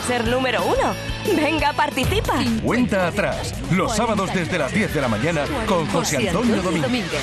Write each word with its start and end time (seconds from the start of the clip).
a 0.00 0.06
ser 0.06 0.26
número 0.26 0.64
uno. 0.64 0.94
Venga, 1.36 1.72
participa. 1.72 2.34
Cuenta 2.62 3.06
atrás, 3.08 3.54
los 3.70 3.94
sábados 3.94 4.32
desde 4.34 4.58
las 4.58 4.72
10 4.72 4.94
de 4.94 5.00
la 5.00 5.08
mañana 5.08 5.44
con 5.66 5.86
José 5.88 6.28
Antonio 6.28 6.62
Domínguez. 6.62 7.22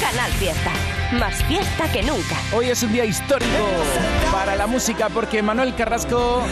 Canal 0.00 0.30
Fiesta. 0.32 0.70
Más 1.12 1.42
fiesta 1.44 1.90
que 1.90 2.02
nunca. 2.02 2.36
Hoy 2.54 2.68
es 2.68 2.82
un 2.82 2.92
día 2.92 3.04
histórico 3.04 3.50
para 4.30 4.56
la 4.56 4.66
música 4.66 5.08
porque 5.08 5.42
Manuel 5.42 5.74
Carrasco 5.74 6.42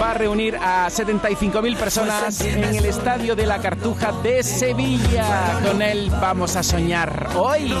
va 0.00 0.10
a 0.10 0.14
reunir 0.14 0.56
a 0.56 0.88
75.000 0.88 1.76
personas 1.76 2.40
en 2.42 2.62
el 2.62 2.84
Estadio 2.84 3.34
de 3.34 3.46
la 3.46 3.58
Cartuja 3.58 4.12
de 4.22 4.42
Sevilla. 4.42 5.58
Con 5.64 5.80
él 5.80 6.10
vamos 6.20 6.54
a 6.56 6.62
soñar 6.62 7.30
hoy. 7.34 7.72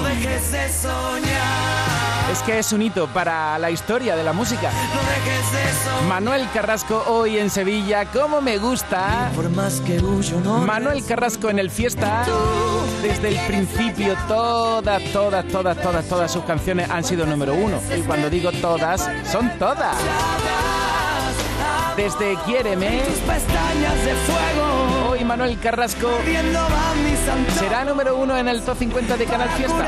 Es 2.32 2.42
que 2.42 2.58
es 2.58 2.72
un 2.72 2.82
hito 2.82 3.06
para 3.08 3.58
la 3.58 3.70
historia 3.70 4.16
de 4.16 4.24
la 4.24 4.32
música. 4.32 4.70
Manuel 6.08 6.48
Carrasco 6.52 7.04
hoy 7.06 7.38
en 7.38 7.50
Sevilla, 7.50 8.06
¿cómo 8.06 8.40
me 8.40 8.58
gusta? 8.58 9.30
Manuel 10.66 11.04
Carrasco 11.04 11.50
en 11.50 11.58
el 11.58 11.70
fiesta. 11.70 12.24
Desde 13.00 13.28
el 13.28 13.38
principio, 13.46 14.16
todas, 14.26 15.02
todas, 15.12 15.46
todas, 15.46 15.76
todas, 15.80 16.04
todas 16.06 16.32
sus 16.32 16.44
canciones 16.44 16.90
han 16.90 17.04
sido 17.04 17.26
número 17.26 17.54
uno. 17.54 17.80
Y 17.96 18.00
cuando 18.00 18.28
digo 18.28 18.50
todas, 18.52 19.08
son 19.30 19.50
todas. 19.58 19.96
Desde 21.96 22.36
Quiéreme. 22.44 23.02
Manuel 25.26 25.58
Carrasco 25.58 26.08
será 27.58 27.84
número 27.84 28.16
uno 28.16 28.36
en 28.36 28.46
el 28.46 28.62
top 28.62 28.78
50 28.78 29.16
de 29.16 29.24
Canal 29.24 29.48
Fiesta. 29.50 29.86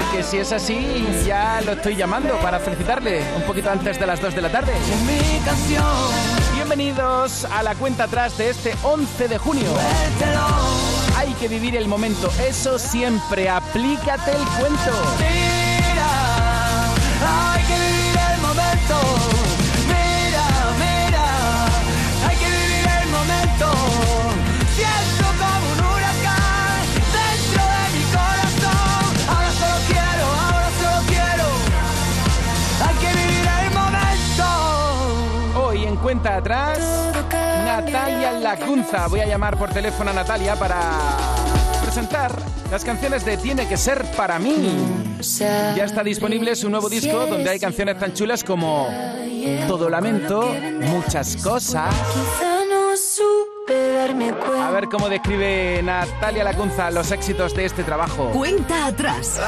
Porque 0.00 0.22
si 0.24 0.38
es 0.38 0.52
así, 0.52 1.06
ya 1.24 1.60
lo 1.64 1.72
estoy 1.72 1.94
llamando 1.94 2.34
para 2.38 2.58
felicitarle 2.58 3.22
un 3.36 3.42
poquito 3.42 3.70
antes 3.70 4.00
de 4.00 4.06
las 4.06 4.20
2 4.20 4.34
de 4.34 4.42
la 4.42 4.50
tarde. 4.50 4.72
Bienvenidos 6.54 7.44
a 7.44 7.62
la 7.62 7.76
cuenta 7.76 8.04
atrás 8.04 8.36
de 8.36 8.50
este 8.50 8.74
11 8.82 9.28
de 9.28 9.38
junio. 9.38 9.70
Hay 11.16 11.32
que 11.34 11.46
vivir 11.46 11.76
el 11.76 11.86
momento, 11.86 12.30
eso 12.46 12.78
siempre, 12.78 13.48
aplícate 13.48 14.32
el 14.32 14.44
cuento. 14.58 15.47
Cuenta 36.20 36.36
atrás, 36.38 36.78
Natalia 37.64 38.32
Lacunza. 38.32 39.06
Voy 39.06 39.20
a 39.20 39.26
llamar 39.26 39.56
por 39.56 39.70
teléfono 39.70 40.10
a 40.10 40.12
Natalia 40.12 40.56
para 40.56 40.80
presentar 41.80 42.32
las 42.72 42.84
canciones 42.84 43.24
de 43.24 43.36
Tiene 43.36 43.68
que 43.68 43.76
ser 43.76 44.04
para 44.16 44.38
mí. 44.40 44.74
Ya 45.40 45.84
está 45.84 46.02
disponible 46.02 46.56
su 46.56 46.68
nuevo 46.70 46.88
disco 46.88 47.26
donde 47.26 47.50
hay 47.50 47.60
canciones 47.60 47.98
tan 47.98 48.14
chulas 48.14 48.42
como 48.42 48.88
Todo 49.68 49.88
Lamento, 49.88 50.52
Muchas 50.80 51.36
Cosas. 51.36 51.94
A 54.60 54.70
ver 54.72 54.88
cómo 54.88 55.08
describe 55.08 55.82
Natalia 55.84 56.42
Lacunza 56.42 56.90
los 56.90 57.12
éxitos 57.12 57.54
de 57.54 57.64
este 57.66 57.84
trabajo. 57.84 58.30
Cuenta 58.32 58.86
atrás. 58.86 59.38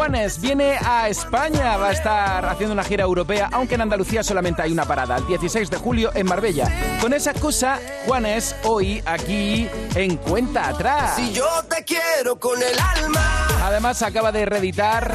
Juanes 0.00 0.40
viene 0.40 0.78
a 0.82 1.10
España, 1.10 1.76
va 1.76 1.88
a 1.88 1.92
estar 1.92 2.46
haciendo 2.46 2.72
una 2.72 2.84
gira 2.84 3.04
europea, 3.04 3.50
aunque 3.52 3.74
en 3.74 3.82
Andalucía 3.82 4.22
solamente 4.22 4.62
hay 4.62 4.72
una 4.72 4.86
parada, 4.86 5.18
el 5.18 5.26
16 5.26 5.68
de 5.68 5.76
julio 5.76 6.10
en 6.14 6.26
Marbella. 6.26 6.96
Con 7.02 7.12
esa 7.12 7.34
cosa, 7.34 7.78
Juanes 8.06 8.56
hoy 8.64 9.02
aquí 9.04 9.68
en 9.94 10.16
Cuenta 10.16 10.68
Atrás. 10.68 11.16
Si 11.16 11.34
yo 11.34 11.46
te 11.68 11.84
quiero 11.84 12.40
con 12.40 12.58
el 12.62 12.78
alma. 12.78 13.46
Además 13.62 14.00
acaba 14.00 14.32
de 14.32 14.46
reeditar 14.46 15.14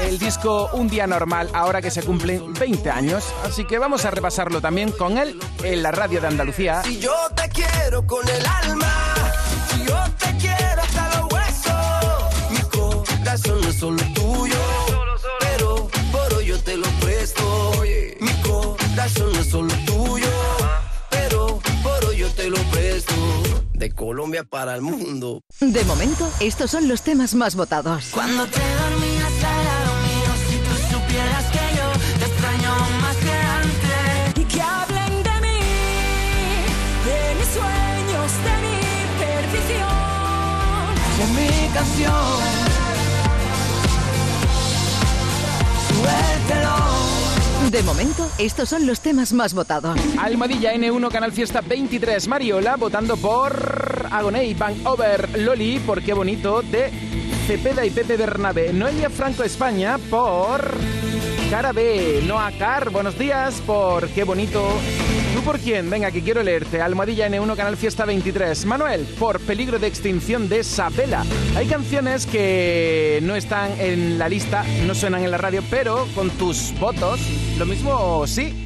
el 0.00 0.18
disco 0.18 0.70
Un 0.72 0.88
Día 0.88 1.06
Normal, 1.06 1.50
ahora 1.52 1.82
que 1.82 1.90
se 1.90 2.02
cumplen 2.02 2.54
20 2.54 2.90
años, 2.90 3.26
así 3.44 3.66
que 3.66 3.78
vamos 3.78 4.06
a 4.06 4.10
repasarlo 4.10 4.62
también 4.62 4.90
con 4.92 5.18
él 5.18 5.38
en 5.62 5.82
la 5.82 5.90
radio 5.90 6.22
de 6.22 6.28
Andalucía. 6.28 6.82
Si 6.82 6.98
yo 6.98 7.14
te 7.36 7.46
quiero 7.50 8.06
con 8.06 8.26
el 8.26 8.46
alma. 8.46 9.13
Corazón 13.34 13.60
no 13.62 13.68
es 13.68 13.76
solo 13.76 14.02
tuyo. 14.14 14.56
Pero 15.40 15.88
por 16.12 16.34
hoy 16.34 16.46
yo 16.46 16.58
te 16.60 16.76
lo 16.76 16.86
presto. 17.00 17.72
Mi 18.20 18.32
corazón 18.42 19.32
no 19.32 19.40
es 19.40 19.50
solo 19.50 19.74
tuyo. 19.86 20.28
Pero 21.10 21.60
por 21.82 22.04
hoy 22.04 22.18
yo 22.18 22.30
te 22.30 22.48
lo 22.48 22.58
presto. 22.70 23.14
De 23.72 23.90
Colombia 23.90 24.44
para 24.44 24.76
el 24.76 24.82
mundo. 24.82 25.42
De 25.60 25.84
momento, 25.84 26.30
estos 26.38 26.70
son 26.70 26.86
los 26.86 27.02
temas 27.02 27.34
más 27.34 27.56
votados. 27.56 28.06
Cuando 28.12 28.46
te 28.46 28.60
dormías 28.60 29.44
al 29.44 29.64
lado 29.64 29.94
mío, 30.06 30.30
si 30.48 30.56
tú 30.58 30.94
supieras 30.94 31.44
que 31.50 31.76
yo 31.76 31.86
te 32.18 32.24
extraño 32.30 32.72
más 33.02 33.16
que 33.16 33.32
antes. 33.32 34.42
Y 34.42 34.44
que 34.44 34.62
hablen 34.62 35.22
de 35.24 35.40
mí, 35.40 35.60
de 37.04 37.34
mis 37.34 37.48
sueños, 37.48 38.30
de 38.46 38.54
mi 38.62 38.78
perdición. 39.18 39.88
De 41.18 41.26
mi 41.34 41.74
canción. 41.74 42.63
De 47.70 47.82
momento, 47.82 48.30
estos 48.38 48.68
son 48.68 48.86
los 48.86 49.00
temas 49.00 49.32
más 49.32 49.52
votados. 49.52 49.98
Almadilla 50.18 50.74
N1 50.74 51.10
Canal 51.10 51.32
Fiesta 51.32 51.60
23. 51.60 52.28
Mariola 52.28 52.76
votando 52.76 53.16
por 53.16 54.06
Agoney, 54.12 54.54
Van 54.54 54.74
Over, 54.86 55.38
Loli, 55.40 55.80
por 55.80 56.00
qué 56.02 56.14
bonito, 56.14 56.62
de 56.62 56.92
Cepeda 57.48 57.84
y 57.84 57.90
Pepe 57.90 58.16
Bernabe. 58.16 58.72
Noelia 58.72 59.10
Franco 59.10 59.42
España 59.42 59.98
por 60.08 60.62
Cara 61.50 61.72
B. 61.72 62.22
Buenos 62.92 63.18
días, 63.18 63.60
por 63.66 64.08
qué 64.08 64.22
bonito. 64.22 64.62
¿Tú 65.34 65.42
por 65.42 65.58
quién? 65.58 65.90
Venga, 65.90 66.12
que 66.12 66.22
quiero 66.22 66.44
leerte. 66.44 66.80
Almohadilla 66.80 67.28
N1 67.28 67.56
Canal 67.56 67.76
Fiesta 67.76 68.04
23. 68.04 68.66
Manuel, 68.66 69.04
por 69.18 69.40
peligro 69.40 69.80
de 69.80 69.88
extinción 69.88 70.48
de 70.48 70.62
Sabela. 70.62 71.24
Hay 71.56 71.66
canciones 71.66 72.24
que 72.24 73.18
no 73.20 73.34
están 73.34 73.72
en 73.80 74.16
la 74.16 74.28
lista, 74.28 74.64
no 74.86 74.94
suenan 74.94 75.24
en 75.24 75.32
la 75.32 75.36
radio, 75.36 75.60
pero 75.68 76.06
con 76.14 76.30
tus 76.30 76.72
votos, 76.78 77.18
lo 77.58 77.66
mismo 77.66 78.24
sí. 78.28 78.62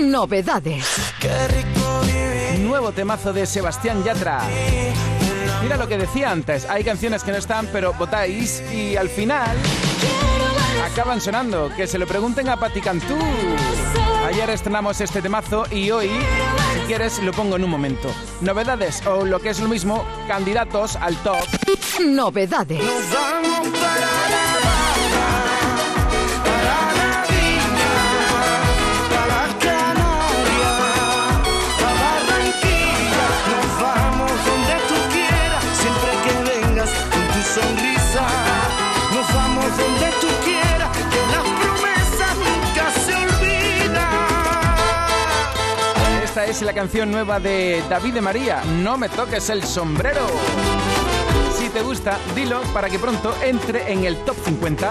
Novedades. 0.00 0.86
Qué 1.18 1.48
rico 1.48 2.00
vivir. 2.02 2.60
Nuevo 2.60 2.92
temazo 2.92 3.32
de 3.32 3.44
Sebastián 3.44 4.04
Yatra. 4.04 4.42
Mira 5.64 5.76
lo 5.76 5.88
que 5.88 5.98
decía 5.98 6.30
antes, 6.30 6.64
hay 6.70 6.84
canciones 6.84 7.24
que 7.24 7.32
no 7.32 7.38
están, 7.38 7.68
pero 7.72 7.92
votáis 7.94 8.62
y 8.72 8.94
al 8.94 9.08
final 9.08 9.56
acaban 10.82 11.20
sonando. 11.20 11.70
Que 11.76 11.86
se 11.86 11.98
lo 11.98 12.06
pregunten 12.06 12.48
a 12.48 12.56
Patti 12.56 12.80
Cantú. 12.80 13.16
Ayer 14.26 14.50
estrenamos 14.50 15.00
este 15.00 15.22
temazo 15.22 15.64
y 15.70 15.90
hoy, 15.90 16.10
si 16.74 16.80
quieres, 16.86 17.22
lo 17.22 17.32
pongo 17.32 17.56
en 17.56 17.64
un 17.64 17.70
momento. 17.70 18.10
Novedades 18.40 19.06
o 19.06 19.24
lo 19.24 19.40
que 19.40 19.50
es 19.50 19.60
lo 19.60 19.68
mismo, 19.68 20.04
candidatos 20.26 20.96
al 20.96 21.16
top. 21.22 21.44
Novedades. 22.00 22.82
Vamos 23.12 23.77
es 46.60 46.66
la 46.66 46.72
canción 46.72 47.12
nueva 47.12 47.38
de 47.38 47.84
David 47.88 48.14
de 48.14 48.20
María, 48.20 48.64
No 48.82 48.98
me 48.98 49.08
toques 49.08 49.48
el 49.48 49.62
sombrero. 49.62 50.26
Si 51.56 51.68
te 51.68 51.82
gusta, 51.82 52.18
dilo 52.34 52.62
para 52.72 52.90
que 52.90 52.98
pronto 52.98 53.32
entre 53.42 53.92
en 53.92 54.04
el 54.04 54.16
top 54.24 54.36
50. 54.44 54.90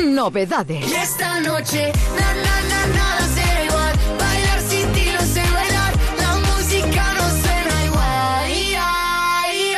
Novedades. 0.00 0.86
Y 0.86 0.94
esta 0.94 1.40
noche, 1.40 1.92
na, 2.18 2.34
na, 2.34 2.60
na, 2.68 2.86
nada 2.94 3.26
será 3.34 3.64
igual. 3.64 3.92
Bailar 4.18 4.60
sin 4.68 4.92
ti 4.92 5.06
no 5.14 5.20
sé 5.20 5.42
bailar. 5.50 5.94
La 6.18 6.36
música 6.36 7.04
no 7.14 7.30
suena 7.40 7.84
igual. 7.86 8.44
Ay, 8.44 8.76
ay, 8.78 9.74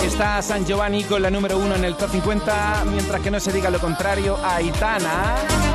ay. 0.00 0.06
Está 0.06 0.42
San 0.42 0.66
Giovanni 0.66 1.04
con 1.04 1.22
la 1.22 1.30
número 1.30 1.58
uno 1.58 1.76
en 1.76 1.84
el 1.84 1.96
top 1.96 2.10
50, 2.10 2.84
mientras 2.90 3.20
que 3.20 3.30
no 3.30 3.38
se 3.38 3.52
diga 3.52 3.70
lo 3.70 3.78
contrario, 3.78 4.36
Aitana. 4.42 5.36
Por 5.36 5.71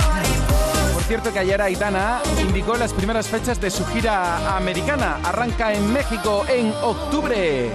cierto 1.08 1.32
que 1.32 1.40
ayer 1.40 1.62
Aitana 1.62 2.22
indicó 2.42 2.76
las 2.76 2.92
primeras 2.92 3.28
fechas 3.28 3.62
de 3.62 3.72
su 3.72 3.86
gira 3.86 4.58
americana. 4.58 5.20
Arranca 5.24 5.74
en 5.74 5.94
México 5.94 6.44
en 6.50 6.74
octubre. 6.84 7.72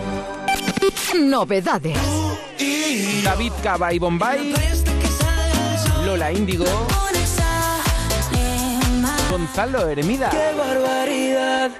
Novedades. 1.14 1.98
David 3.24 3.52
Cava 3.62 3.92
y 3.92 3.98
Bombay, 3.98 4.54
Lola 6.04 6.30
Índigo, 6.30 6.66
Gonzalo 9.30 9.88
Hermida. 9.88 10.28
¡Qué 10.30 10.52
barbaridad! 10.58 11.70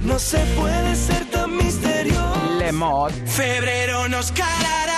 No 0.00 0.18
se 0.18 0.38
puede 0.58 0.94
ser 0.94 1.24
tan 1.30 1.56
misterioso. 1.56 2.58
Lemot. 2.58 3.12
Febrero 3.26 4.08
nos 4.08 4.30
calará 4.32 4.89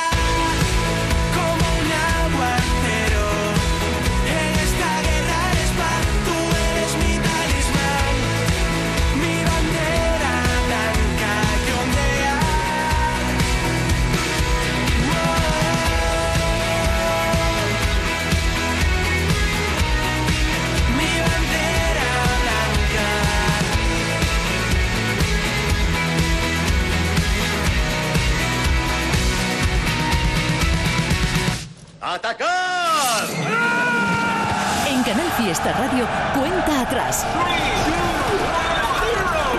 ¡Atacar! 32.13 33.25
En 34.87 35.03
Canal 35.03 35.31
Fiesta 35.39 35.73
Radio, 35.73 36.07
cuenta 36.39 36.83
atrás. 36.83 37.25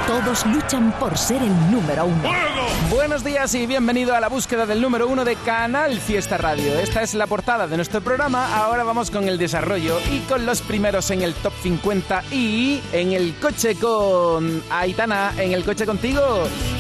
Todos 0.06 0.46
luchan 0.46 0.92
por 1.00 1.18
ser 1.18 1.42
el 1.42 1.72
número 1.72 2.06
uno. 2.06 2.53
Buenos 2.90 3.24
días 3.24 3.54
y 3.56 3.66
bienvenido 3.66 4.16
a 4.16 4.20
la 4.20 4.30
búsqueda 4.30 4.66
del 4.66 4.82
número 4.82 5.08
uno 5.08 5.26
de 5.26 5.36
Canal 5.36 6.00
Fiesta 6.00 6.38
Radio. 6.38 6.78
Esta 6.80 7.02
es 7.02 7.14
la 7.14 7.28
portada 7.28 7.68
de 7.68 7.76
nuestro 7.76 8.02
programa. 8.02 8.56
Ahora 8.56 8.84
vamos 8.84 9.10
con 9.10 9.28
el 9.28 9.38
desarrollo 9.38 10.00
y 10.12 10.20
con 10.22 10.46
los 10.46 10.62
primeros 10.62 11.10
en 11.12 11.22
el 11.22 11.34
top 11.34 11.54
50 11.62 12.24
y 12.32 12.82
en 12.92 13.14
el 13.14 13.36
coche 13.36 13.76
con 13.76 14.62
Aitana, 14.70 15.34
en 15.38 15.54
el 15.54 15.64
coche 15.64 15.86
contigo. 15.86 16.22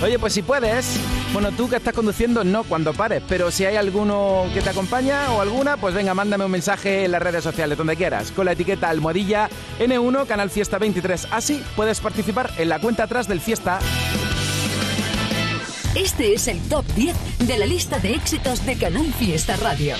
Oye, 0.03 0.19
pues 0.19 0.33
si 0.33 0.41
puedes, 0.41 0.99
bueno, 1.31 1.51
tú 1.51 1.69
que 1.69 1.77
estás 1.77 1.93
conduciendo, 1.93 2.43
no 2.43 2.63
cuando 2.63 2.93
pares, 2.93 3.23
pero 3.27 3.49
si 3.49 3.65
hay 3.65 3.75
alguno 3.75 4.45
que 4.53 4.61
te 4.61 4.69
acompaña 4.69 5.31
o 5.31 5.41
alguna, 5.41 5.77
pues 5.77 5.93
venga, 5.95 6.13
mándame 6.13 6.45
un 6.45 6.51
mensaje 6.51 7.05
en 7.05 7.11
las 7.11 7.21
redes 7.21 7.43
sociales, 7.43 7.77
donde 7.77 7.95
quieras, 7.95 8.31
con 8.31 8.45
la 8.45 8.51
etiqueta 8.51 8.89
almohadilla 8.89 9.49
N1 9.79 10.27
Canal 10.27 10.49
Fiesta 10.49 10.77
23. 10.77 11.29
Así 11.31 11.63
puedes 11.75 11.99
participar 12.01 12.51
en 12.57 12.69
la 12.69 12.79
cuenta 12.79 13.03
atrás 13.03 13.27
del 13.27 13.41
Fiesta. 13.41 13.79
Este 15.95 16.33
es 16.33 16.47
el 16.47 16.59
top 16.69 16.85
10 16.95 17.15
de 17.39 17.57
la 17.57 17.65
lista 17.65 17.99
de 17.99 18.13
éxitos 18.15 18.65
de 18.65 18.75
Canal 18.77 19.13
Fiesta 19.13 19.55
Radio. 19.57 19.95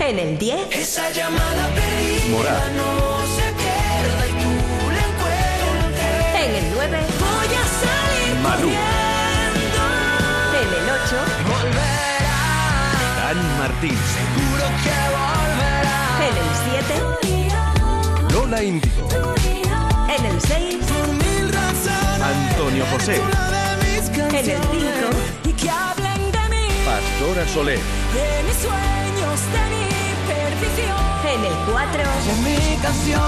En 0.00 0.18
el 0.18 0.38
10, 0.38 0.58
Esa 0.72 1.10
llamada 1.12 1.68
perdida 1.68 2.30
Morat. 2.36 2.72
no 2.72 3.20
se 3.36 3.52
pierda 3.54 4.26
y 4.26 4.30
tú 4.42 4.50
la 4.90 5.02
encuentres. 5.06 6.48
en 6.48 6.54
el 6.54 6.74
9, 6.74 6.98
Voy 7.20 7.46
a 7.54 7.64
salir 7.80 8.34
Malú. 8.42 8.70
corriendo. 8.70 9.82
en 10.60 10.68
el 10.74 10.86
8, 10.90 11.16
Volverá, 11.48 12.42
Dani 13.22 13.48
Martín. 13.58 13.98
seguro 14.16 14.64
que 14.82 14.96
volverá. 15.14 15.98
en 16.26 16.34
el 16.42 16.50
7, 18.26 18.34
Lola 18.34 18.58
Índigo. 18.64 19.04
en 20.16 20.24
el 20.26 20.40
6, 20.40 20.76
Por 20.88 21.06
mil 21.14 21.52
razones. 21.52 22.22
Antonio 22.50 22.84
José. 22.92 23.20
En 24.16 24.22
el 24.22 24.32
canciones. 24.32 24.60
5, 24.72 25.10
y 25.44 25.52
que 25.52 25.68
hablen 25.70 26.32
de 26.32 26.48
mí, 26.48 26.68
Pastora 26.86 27.46
Soler. 27.48 27.78
de 27.78 28.42
mis 28.44 28.56
sueños, 28.56 29.40
de 29.52 29.62
mi 29.72 29.84
perdición. 30.26 30.96
en 31.34 31.44
el 31.44 31.52
4, 31.70 32.02
Es 32.30 32.38
mi 32.38 32.76
canción. 32.78 33.22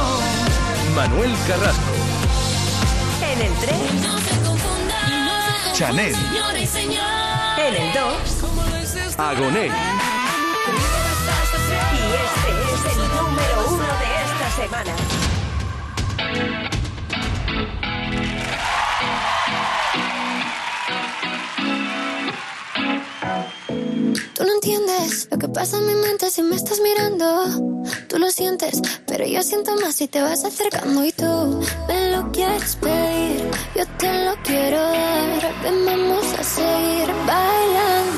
Manuel 0.94 1.32
Carrasco. 1.46 1.93
en 3.23 3.38
el 3.43 3.52
3, 3.61 3.76
Chanel. 5.75 6.14
en 7.58 7.75
el 7.75 7.93
2 7.93 9.19
Agoné. 9.19 9.67
y 9.67 9.70
este 12.25 12.50
es 12.73 12.96
el 12.96 13.00
número 13.14 13.56
1 13.69 13.84
de 13.84 14.11
esta 14.25 14.49
semana. 14.62 14.94
Tú 24.35 24.44
no 24.44 24.52
entiendes 24.55 25.29
lo 25.31 25.38
que 25.38 25.49
pasa 25.49 25.79
en 25.79 25.87
mi 25.87 25.94
mente 25.94 26.31
si 26.31 26.43
me 26.43 26.56
estás 26.56 26.81
mirando. 26.81 27.82
Tú 28.08 28.19
lo 28.19 28.31
sientes, 28.31 28.81
pero 29.06 29.26
yo 29.26 29.43
siento 29.43 29.75
más 29.76 29.96
si 29.96 30.08
te 30.08 30.23
vas 30.23 30.44
acercando 30.44 31.05
y 31.05 31.12
tú 31.12 31.61
me 31.88 32.11
lo 32.12 32.31
quieres 32.32 32.76
pedir. 32.76 33.50
Yo 33.75 33.85
te 33.99 34.25
lo 34.25 34.35
quiero 34.43 34.81
dar. 34.81 35.62
Ven, 35.62 35.85
vamos 35.85 36.25
a 36.38 36.43
seguir 36.43 37.08
bailando 37.26 38.18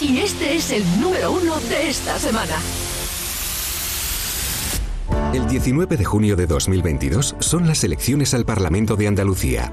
Y 0.00 0.18
este 0.18 0.56
es 0.56 0.70
el 0.70 0.84
número 1.00 1.32
uno 1.32 1.58
de 1.60 1.88
esta 1.88 2.18
semana. 2.18 2.56
El 5.32 5.46
19 5.46 5.96
de 5.96 6.04
junio 6.04 6.36
de 6.36 6.46
2022 6.46 7.36
son 7.38 7.66
las 7.66 7.84
elecciones 7.84 8.32
al 8.34 8.44
Parlamento 8.44 8.96
de 8.96 9.08
Andalucía. 9.08 9.72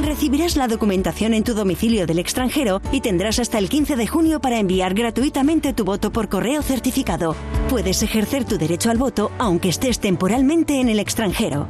Recibirás 0.11 0.57
la 0.57 0.67
documentación 0.67 1.33
en 1.33 1.45
tu 1.45 1.53
domicilio 1.53 2.05
del 2.05 2.19
extranjero 2.19 2.81
y 2.91 2.99
tendrás 2.99 3.39
hasta 3.39 3.57
el 3.57 3.69
15 3.69 3.95
de 3.95 4.07
junio 4.07 4.41
para 4.41 4.59
enviar 4.59 4.93
gratuitamente 4.93 5.71
tu 5.71 5.85
voto 5.85 6.11
por 6.11 6.27
correo 6.27 6.61
certificado. 6.61 7.33
Puedes 7.69 8.03
ejercer 8.03 8.43
tu 8.43 8.57
derecho 8.57 8.89
al 8.89 8.97
voto 8.97 9.31
aunque 9.37 9.69
estés 9.69 10.01
temporalmente 10.01 10.81
en 10.81 10.89
el 10.89 10.99
extranjero. 10.99 11.69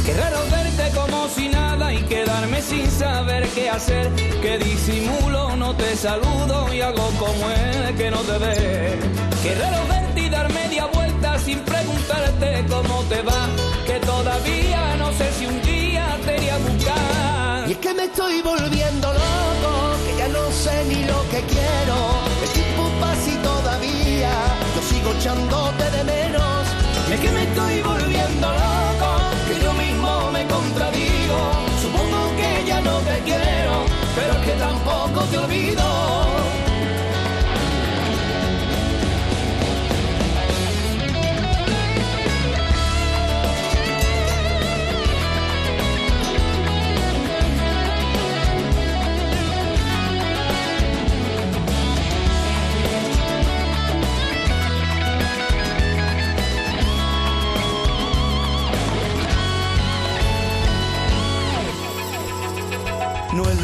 Qué 0.05 0.13
raro 0.13 0.39
verte 0.51 0.91
como 0.95 1.27
si 1.29 1.49
nada 1.49 1.93
y 1.93 2.01
quedarme 2.03 2.61
sin 2.61 2.89
saber 2.89 3.47
qué 3.49 3.69
hacer. 3.69 4.09
Que 4.41 4.57
disimulo, 4.57 5.55
no 5.55 5.75
te 5.75 5.95
saludo 5.95 6.73
y 6.73 6.81
hago 6.81 7.09
como 7.19 7.49
el 7.51 7.95
que 7.95 8.11
no 8.11 8.17
te 8.17 8.37
ve. 8.37 8.99
Qué 9.43 9.55
raro 9.55 9.87
verte 9.87 10.21
y 10.21 10.29
dar 10.29 10.51
media 10.51 10.88
sin 11.37 11.59
preguntarte 11.59 12.65
cómo 12.69 13.03
te 13.03 13.21
va. 13.21 13.47
Que 13.85 13.99
todavía 13.99 14.95
no 14.97 15.11
sé 15.13 15.31
si 15.33 15.45
un 15.45 15.61
día 15.61 16.17
te 16.25 16.37
iré 16.37 16.51
a 16.51 16.57
buscar. 16.57 17.69
Y 17.69 17.71
es 17.73 17.77
que 17.77 17.93
me 17.93 18.05
estoy 18.05 18.41
volviendo 18.41 19.07
loco, 19.13 19.71
que 20.05 20.17
ya 20.17 20.27
no 20.29 20.51
sé 20.51 20.85
ni 20.85 21.03
lo 21.05 21.19
que 21.31 21.41
quiero. 21.53 21.97
El 22.43 22.49
tiempo 22.49 22.83
pasa 23.01 23.29
y 23.31 23.37
todavía 23.51 24.31
yo 24.75 24.81
sigo 24.89 25.11
echándote 25.17 25.85
de 25.91 26.03
menos. 26.03 26.63
Y 27.09 27.13
es 27.13 27.19
que 27.19 27.31
me 27.31 27.43
estoy 27.43 27.81
volviendo 27.81 28.47
loco, 28.47 29.09
que 29.47 29.55
yo 29.63 29.73
mismo 29.73 30.31
me 30.31 30.45
contradigo. 30.47 31.39
Supongo 31.81 32.19
que 32.37 32.65
ya 32.67 32.81
no 32.81 32.97
te 32.99 33.19
quiero, 33.29 33.73
pero 34.15 34.31
es 34.33 34.45
que 34.45 34.53
tampoco 34.53 35.19
te 35.31 35.37
olvido. 35.37 36.68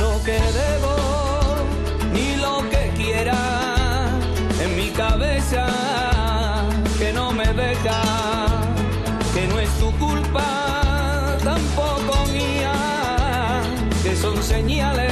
Lo 0.05 0.24
que 0.24 0.39
debo 0.62 0.95
ni 2.15 2.35
lo 2.45 2.55
que 2.71 2.83
quiera 3.00 3.39
en 4.63 4.69
mi 4.79 4.89
cabeza 4.91 5.63
que 7.00 7.12
no 7.12 7.31
me 7.31 7.47
deja, 7.63 8.01
que 9.33 9.43
no 9.47 9.59
es 9.59 9.71
tu 9.81 9.89
culpa, 10.05 10.47
tampoco 11.43 12.13
mía, 12.38 12.74
que 14.03 14.15
son 14.24 14.38
señales 14.41 15.12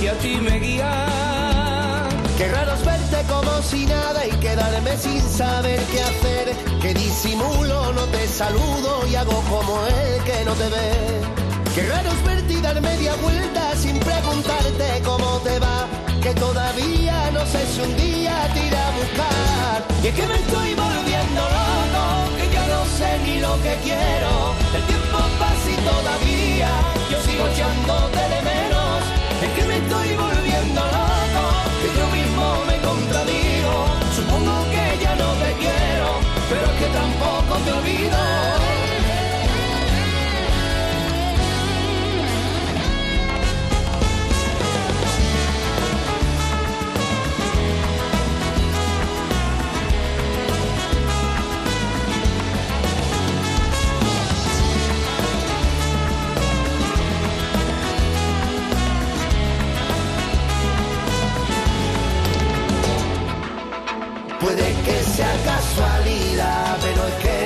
que 0.00 0.06
a 0.10 0.14
ti 0.22 0.34
me 0.48 0.56
guían. 0.64 2.08
Qué 2.38 2.46
raro 2.56 2.74
verte 2.90 3.20
como 3.32 3.52
si 3.70 3.86
nada 3.86 4.20
y 4.26 4.32
quedarme 4.44 4.96
sin 4.96 5.22
saber 5.40 5.80
qué 5.92 6.00
hacer. 6.10 6.46
Que 6.82 6.94
disimulo, 6.94 7.92
no 7.92 8.04
te 8.14 8.22
saludo 8.28 8.90
y 9.10 9.14
hago 9.20 9.38
como 9.52 9.74
el 9.86 10.24
que 10.28 10.44
no 10.44 10.52
te 10.60 10.68
ve. 10.74 11.37
Qué 11.78 11.86
raro 11.86 12.10
es 12.10 12.24
verte 12.24 12.54
y 12.54 12.60
dar 12.60 12.80
media 12.80 13.14
vuelta 13.22 13.76
sin 13.76 14.00
preguntarte 14.00 15.00
cómo 15.04 15.38
te 15.44 15.60
va. 15.60 15.86
Que 16.20 16.34
todavía 16.34 17.30
no 17.30 17.46
sé 17.46 17.64
si 17.72 17.80
un 17.80 17.96
día 17.96 18.50
te 18.52 18.66
iré 18.66 18.76
a 18.76 18.90
buscar. 18.98 19.86
Y 20.02 20.08
es 20.08 20.14
que 20.16 20.26
me 20.26 20.34
estoy 20.34 20.74
volviendo 20.74 21.40
loco, 21.40 22.04
que 22.36 22.52
ya 22.52 22.66
no 22.66 22.84
sé 22.98 23.10
ni 23.24 23.38
lo 23.38 23.54
que 23.62 23.76
quiero. 23.84 24.32
El 24.74 24.82
tiempo 24.90 25.18
pasa 25.38 25.70
y 25.70 25.76
todavía 25.92 26.70
yo 27.12 27.22
sigo 27.22 27.46
echándote 27.46 28.22
de 28.34 28.42
menos. 28.42 28.98
Es 29.40 29.50
que 29.54 29.64
me 29.68 29.76
estoy 29.76 30.08
volviendo 30.16 30.37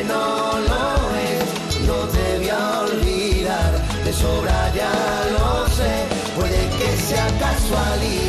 no 0.05 0.59
lo 0.59 0.85
es. 1.17 1.87
No 1.87 1.99
te 2.15 2.39
voy 2.39 2.49
a 2.49 2.81
olvidar, 2.81 3.73
de 4.05 4.13
sobra 4.13 4.73
ya 4.75 4.93
lo 5.33 5.67
sé. 5.69 6.07
Puede 6.37 6.69
que 6.79 6.97
sea 6.97 7.27
casualidad, 7.39 8.22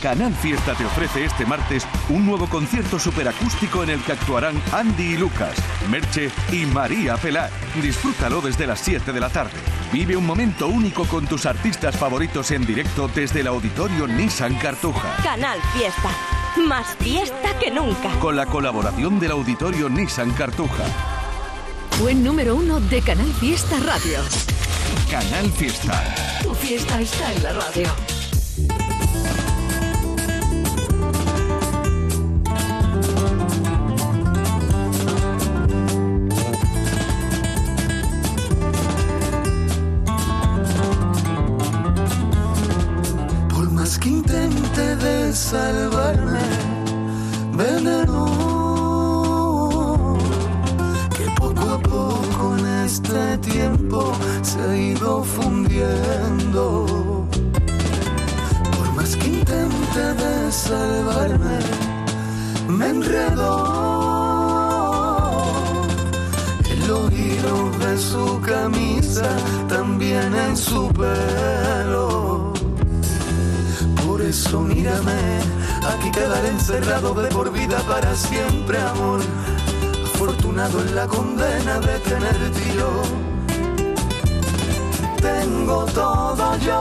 Canal 0.00 0.34
Fiesta 0.34 0.74
te 0.74 0.84
ofrece 0.86 1.24
este 1.24 1.44
martes 1.44 1.86
un 2.08 2.24
nuevo 2.24 2.48
concierto 2.48 2.98
superacústico 2.98 3.82
en 3.82 3.90
el 3.90 4.02
que 4.02 4.12
actuarán 4.12 4.60
Andy 4.72 5.14
y 5.14 5.16
Lucas, 5.18 5.54
Merche 5.90 6.30
y 6.50 6.64
María 6.64 7.16
Pelar. 7.16 7.50
Disfrútalo 7.82 8.40
desde 8.40 8.66
las 8.66 8.80
7 8.80 9.12
de 9.12 9.20
la 9.20 9.28
tarde. 9.28 9.52
Vive 9.92 10.16
un 10.16 10.24
momento 10.24 10.68
único 10.68 11.04
con 11.04 11.26
tus 11.26 11.44
artistas 11.44 11.96
favoritos 11.96 12.50
en 12.50 12.64
directo 12.64 13.08
desde 13.08 13.40
el 13.40 13.48
auditorio 13.48 14.06
Nissan 14.06 14.54
Cartuja. 14.56 15.16
Canal 15.22 15.58
Fiesta. 15.74 16.10
Más 16.66 16.96
fiesta 16.96 17.58
que 17.58 17.70
nunca. 17.70 18.10
Con 18.20 18.36
la 18.36 18.46
colaboración 18.46 19.20
del 19.20 19.32
auditorio 19.32 19.90
Nissan 19.90 20.32
Cartuja. 20.32 20.84
Buen 22.00 22.24
número 22.24 22.56
uno 22.56 22.80
de 22.80 23.02
Canal 23.02 23.30
Fiesta 23.34 23.76
Radio. 23.80 24.20
Canal 25.10 25.50
Fiesta. 25.50 26.40
Tu 26.42 26.54
fiesta 26.54 27.00
está 27.00 27.32
en 27.32 27.42
la 27.42 27.52
radio. 27.52 28.09
Salvarme, 45.50 46.46
veneno, 47.56 48.24
que 51.16 51.24
poco 51.40 51.62
a 51.76 51.78
poco 51.80 52.56
en 52.56 52.66
este 52.84 53.38
tiempo 53.38 54.12
se 54.42 54.60
ha 54.60 54.76
ido 54.76 55.24
fundiendo. 55.24 56.86
Por 58.76 58.92
más 58.94 59.16
que 59.16 59.26
intente 59.26 60.04
de 60.22 60.52
salvarme, 60.52 61.58
me 62.68 62.88
enredó 62.90 63.56
el 66.70 66.82
hilo 67.12 67.56
de 67.84 67.98
su 67.98 68.40
camisa, 68.40 69.28
también 69.68 70.32
en 70.32 70.56
su 70.56 70.88
pelo. 70.92 72.49
Eso 74.30 74.60
mírame, 74.60 75.40
aquí 75.92 76.08
quedaré 76.12 76.50
encerrado 76.50 77.14
de 77.14 77.26
por 77.30 77.50
vida 77.50 77.78
para 77.80 78.14
siempre, 78.14 78.78
amor. 78.78 79.20
Afortunado 80.14 80.80
en 80.82 80.94
la 80.94 81.08
condena 81.08 81.80
de 81.80 81.98
tenerte 81.98 82.76
yo. 82.76 83.02
Tengo 85.20 85.84
todo 85.86 86.56
yo. 86.58 86.80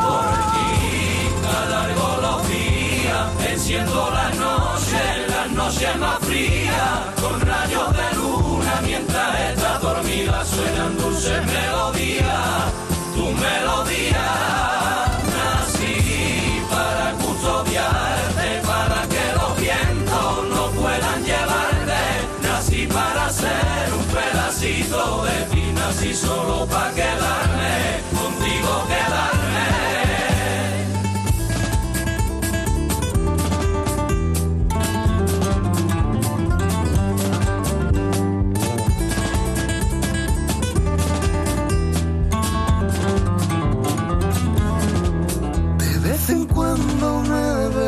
Por 0.00 0.30
ti 0.52 1.28
alargo 1.60 2.08
los 2.22 2.48
días, 2.48 3.50
enciendo 3.50 4.10
la 4.12 4.30
noche, 4.30 5.02
la 5.28 5.46
noche 5.48 5.94
más 6.00 6.18
fría, 6.20 6.31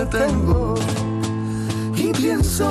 detengo 0.05 0.75
y 1.97 2.13
pienso 2.13 2.67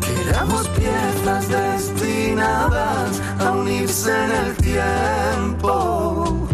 que 0.00 0.28
éramos 0.28 0.68
piezas 0.68 1.48
destinadas 1.48 3.20
a 3.40 3.52
unirse 3.52 4.10
en 4.24 4.32
el 4.32 4.56
tiempo. 4.56 6.46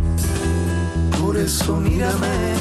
Por 1.20 1.36
eso 1.36 1.76
mírame, 1.76 2.54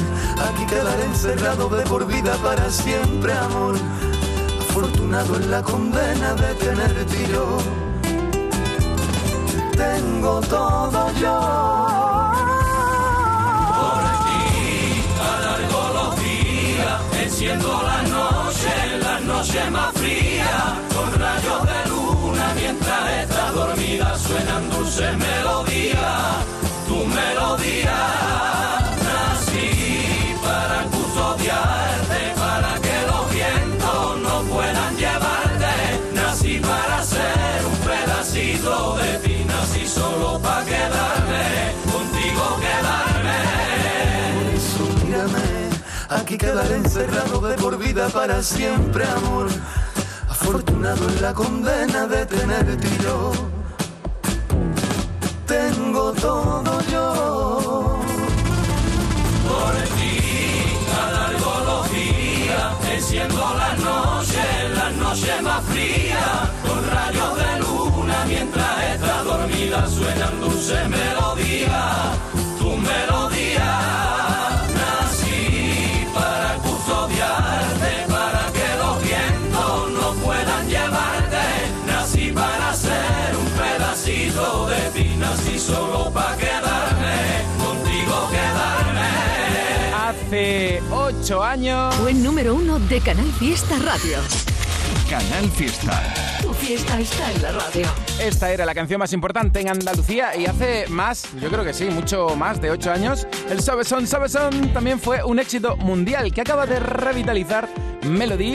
aquí 0.48 0.66
quedaré 0.66 1.04
encerrado 1.04 1.68
de 1.68 1.82
por 1.84 2.06
vida 2.06 2.34
para 2.42 2.70
siempre, 2.70 3.32
amor. 3.32 3.76
Afortunado 4.68 5.36
en 5.36 5.50
la 5.50 5.62
condena 5.62 6.34
de 6.34 6.54
tenerte 6.54 7.22
y 7.22 7.32
yo. 7.32 7.58
Tengo 9.76 10.40
todo 10.40 11.10
yo. 11.20 11.85
Días, 17.46 17.54
enciendo 17.54 17.82
la 17.82 18.02
noche, 18.02 18.98
la 19.00 19.20
noche 19.20 19.70
más 19.70 19.92
fría, 19.94 20.78
con 20.94 21.20
rayos 21.20 21.66
de 21.66 21.90
luna 21.90 22.52
mientras 22.54 23.10
estás 23.22 23.54
dormida 23.54 24.18
suenan 24.18 24.70
dulces 24.70 25.16
melodías, 25.16 26.44
tu 26.88 27.06
melodía. 27.06 28.55
Aquí 46.08 46.36
quedaré 46.38 46.76
encerrado 46.76 47.40
de 47.40 47.54
por 47.56 47.78
vida 47.78 48.08
para 48.08 48.42
siempre, 48.42 49.04
amor. 49.04 49.48
Afortunado 50.28 51.08
en 51.08 51.22
la 51.22 51.32
condena 51.32 52.06
de 52.06 52.26
tenerte 52.26 52.86
y 52.86 53.02
yo. 53.02 53.32
Tengo 55.46 56.12
todo 56.12 56.80
yo. 56.90 57.98
Por 59.48 59.74
ti 59.96 60.76
alargo 61.06 61.52
los 61.66 61.90
días, 61.90 62.72
enciendo 62.92 63.54
la 63.56 63.72
noche, 63.74 64.42
la 64.74 64.90
noche 64.90 65.42
más 65.42 65.64
fría, 65.64 66.50
con 66.66 66.90
rayos 66.90 67.36
de 67.38 67.60
luna 67.60 68.24
mientras 68.26 68.84
estás 68.94 69.24
dormida 69.24 69.86
suenan 69.88 70.40
dulces 70.40 70.88
melodías, 70.88 72.16
18 91.26 91.42
años. 91.42 91.94
Fue 91.96 92.14
número 92.14 92.54
uno 92.54 92.78
de 92.78 93.00
Canal 93.00 93.26
Fiesta 93.32 93.76
Radio. 93.80 94.18
Canal 95.10 95.50
Fiesta. 95.50 96.14
Tu 96.40 96.54
fiesta 96.54 97.00
está 97.00 97.32
en 97.32 97.42
la 97.42 97.50
radio. 97.50 97.84
Esta 98.20 98.52
era 98.52 98.64
la 98.64 98.72
canción 98.76 99.00
más 99.00 99.12
importante 99.12 99.60
en 99.60 99.68
Andalucía 99.68 100.36
y 100.36 100.46
hace 100.46 100.86
más, 100.86 101.26
yo 101.40 101.48
creo 101.48 101.64
que 101.64 101.72
sí, 101.72 101.86
mucho 101.86 102.36
más 102.36 102.60
de 102.60 102.70
8 102.70 102.92
años, 102.92 103.26
el 103.50 103.60
Sobeson 103.60 104.06
Sobeson 104.06 104.72
también 104.72 105.00
fue 105.00 105.24
un 105.24 105.40
éxito 105.40 105.76
mundial 105.78 106.32
que 106.32 106.42
acaba 106.42 106.64
de 106.64 106.78
revitalizar 106.78 107.68
Melody. 108.08 108.54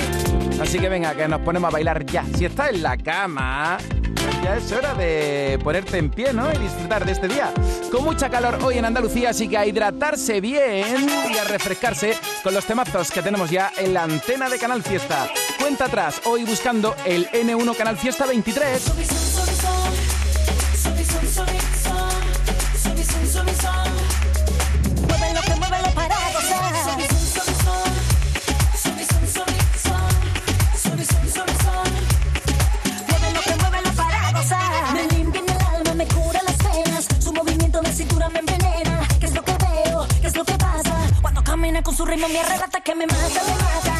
Así 0.61 0.79
que 0.79 0.87
venga, 0.87 1.13
que 1.13 1.27
nos 1.27 1.41
ponemos 1.41 1.67
a 1.67 1.71
bailar 1.71 2.05
ya. 2.05 2.23
Si 2.37 2.45
está 2.45 2.69
en 2.69 2.83
la 2.83 2.95
cama, 2.95 3.79
ya 4.43 4.57
es 4.57 4.71
hora 4.71 4.93
de 4.93 5.59
ponerte 5.63 5.97
en 5.97 6.09
pie, 6.09 6.33
¿no? 6.33 6.51
Y 6.51 6.57
disfrutar 6.57 7.05
de 7.05 7.11
este 7.11 7.27
día. 7.27 7.53
Con 7.91 8.03
mucha 8.03 8.29
calor 8.29 8.59
hoy 8.63 8.77
en 8.77 8.85
Andalucía, 8.85 9.29
así 9.29 9.47
que 9.47 9.57
a 9.57 9.65
hidratarse 9.65 10.41
bien 10.41 11.07
y 11.33 11.37
a 11.37 11.43
refrescarse 11.43 12.15
con 12.43 12.53
los 12.53 12.65
temazos 12.65 13.11
que 13.11 13.21
tenemos 13.21 13.49
ya 13.49 13.71
en 13.77 13.93
la 13.93 14.03
antena 14.03 14.49
de 14.49 14.57
Canal 14.57 14.83
Fiesta. 14.83 15.29
Cuenta 15.59 15.85
atrás, 15.85 16.21
hoy 16.25 16.43
buscando 16.43 16.95
el 17.05 17.27
N1 17.29 17.75
Canal 17.75 17.97
Fiesta 17.97 18.25
23. 18.25 19.40
Ritmo 42.11 42.27
me 42.27 42.39
arrebata 42.41 42.81
que 42.81 42.93
me 42.93 43.05
mata, 43.07 43.41
me 43.43 43.55
mata. 43.55 43.90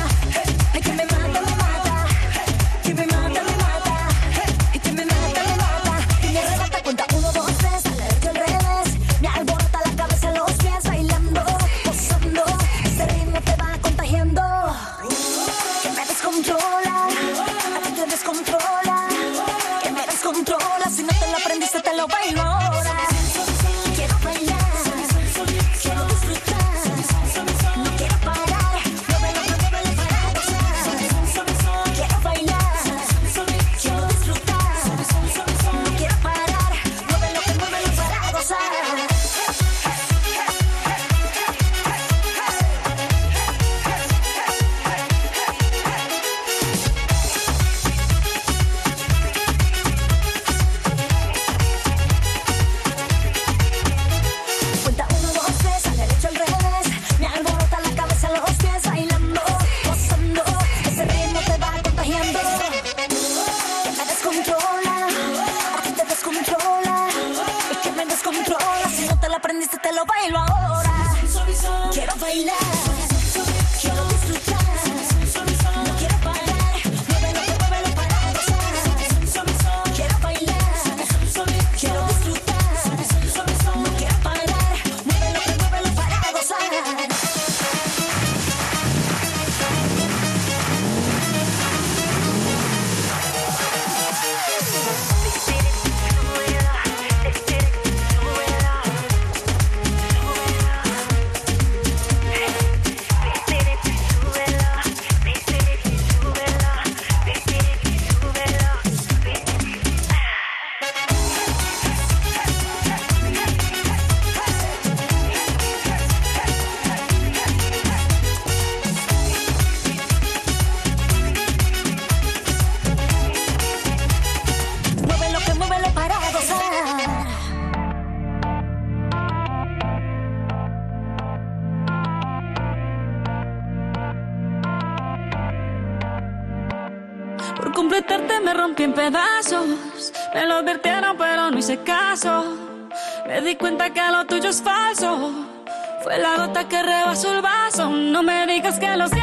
Que 148.79 148.97
lo 148.97 149.07
sientes. 149.07 149.21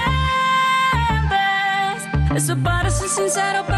Eso 2.34 2.56
parece 2.62 3.08
sincero, 3.08 3.64
pero 3.66 3.77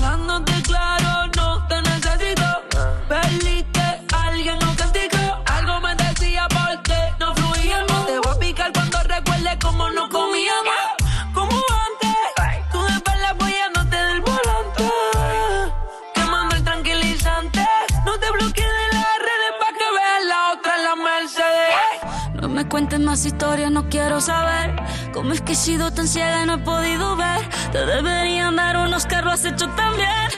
más 23.11 23.25
historias, 23.25 23.69
no 23.69 23.89
quiero 23.89 24.21
saber 24.21 24.73
cómo 25.11 25.33
es 25.33 25.41
que 25.41 25.51
he 25.51 25.55
sido 25.55 25.91
tan 25.91 26.07
ciega 26.07 26.43
y 26.43 26.45
no 26.45 26.53
he 26.53 26.57
podido 26.59 27.17
ver. 27.17 27.41
Te 27.73 27.85
deberían 27.85 28.55
dar 28.55 28.77
unos 28.77 29.03
Oscar, 29.03 29.25
lo 29.25 29.31
has 29.31 29.43
tan. 29.43 30.29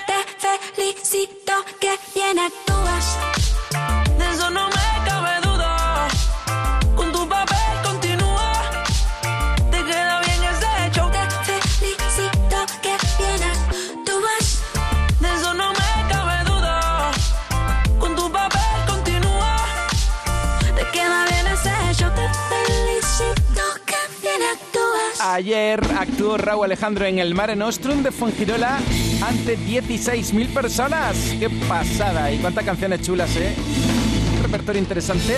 Te 0.41 0.57
felicito 0.73 1.53
que 1.79 1.95
bien 2.15 2.39
actúas. 2.39 3.42
Actuó 25.53 26.35
Raúl 26.37 26.65
Alejandro 26.65 27.05
en 27.05 27.19
el 27.19 27.35
Mare 27.35 27.55
Nostrum 27.55 28.01
de 28.01 28.11
Fongirola 28.11 28.79
ante 29.23 29.55
16.000 29.55 30.47
personas. 30.47 31.15
¡Qué 31.39 31.47
pasada! 31.67 32.31
Y 32.31 32.39
cuántas 32.39 32.65
canciones 32.65 33.03
chulas, 33.03 33.35
¿eh? 33.35 33.53
Un 34.35 34.41
repertorio 34.41 34.81
interesante. 34.81 35.37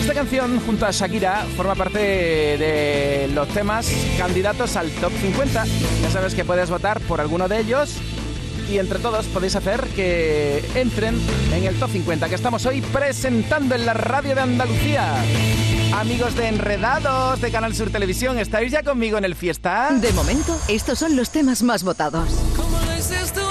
Esta 0.00 0.12
canción, 0.12 0.60
junto 0.60 0.84
a 0.84 0.90
Shakira, 0.90 1.46
forma 1.56 1.74
parte 1.74 1.98
de 1.98 3.30
los 3.32 3.48
temas 3.48 3.90
candidatos 4.18 4.76
al 4.76 4.90
Top 4.90 5.12
50. 5.22 5.64
Ya 6.02 6.10
sabes 6.10 6.34
que 6.34 6.44
puedes 6.44 6.68
votar 6.68 7.00
por 7.00 7.22
alguno 7.22 7.48
de 7.48 7.60
ellos 7.60 7.96
y 8.70 8.78
entre 8.78 8.98
todos 8.98 9.24
podéis 9.26 9.56
hacer 9.56 9.80
que 9.96 10.62
entren 10.74 11.18
en 11.54 11.64
el 11.64 11.74
top 11.78 11.90
50 11.90 12.28
que 12.28 12.34
estamos 12.34 12.66
hoy 12.66 12.82
presentando 12.82 13.74
en 13.74 13.86
la 13.86 13.94
radio 13.94 14.34
de 14.34 14.42
Andalucía. 14.42 15.14
Amigos 15.94 16.34
de 16.34 16.48
Enredados 16.48 17.40
de 17.40 17.52
Canal 17.52 17.72
Sur 17.72 17.88
Televisión, 17.88 18.36
¿estáis 18.36 18.72
ya 18.72 18.82
conmigo 18.82 19.16
en 19.16 19.24
el 19.24 19.36
fiesta? 19.36 19.90
De 19.92 20.12
momento, 20.12 20.58
estos 20.66 20.98
son 20.98 21.14
los 21.14 21.30
temas 21.30 21.62
más 21.62 21.84
votados. 21.84 22.28
Como 22.56 22.80
lo 22.80 22.96
hiciste 22.98 23.43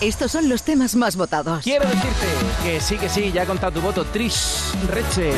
estos 0.00 0.32
son 0.32 0.48
los 0.48 0.62
temas 0.62 0.96
más 0.96 1.16
votados. 1.16 1.62
Quiero 1.62 1.84
decirte 1.84 2.26
que 2.62 2.80
sí, 2.80 2.96
que 2.96 3.08
sí, 3.08 3.32
ya 3.32 3.42
ha 3.42 3.46
contado 3.46 3.72
tu 3.72 3.80
voto. 3.80 4.04
Trish 4.04 4.72
Reche. 4.88 5.32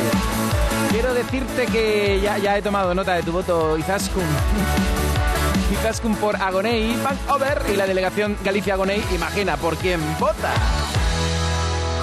Quiero 0.90 1.14
decirte 1.14 1.66
que 1.66 2.20
ya, 2.22 2.38
ya 2.38 2.56
he 2.56 2.62
tomado 2.62 2.94
nota 2.94 3.14
de 3.14 3.22
tu 3.22 3.32
voto, 3.32 3.76
Izaskun. 3.78 4.24
Izaskun 5.72 6.14
por 6.16 6.36
Agonei, 6.36 6.94
Bank 7.02 7.18
Over 7.28 7.62
y 7.72 7.76
la 7.76 7.86
delegación 7.86 8.36
Galicia 8.44 8.74
Agonei, 8.74 9.02
imagina 9.14 9.56
por 9.56 9.76
quién 9.76 10.00
vota. 10.18 10.52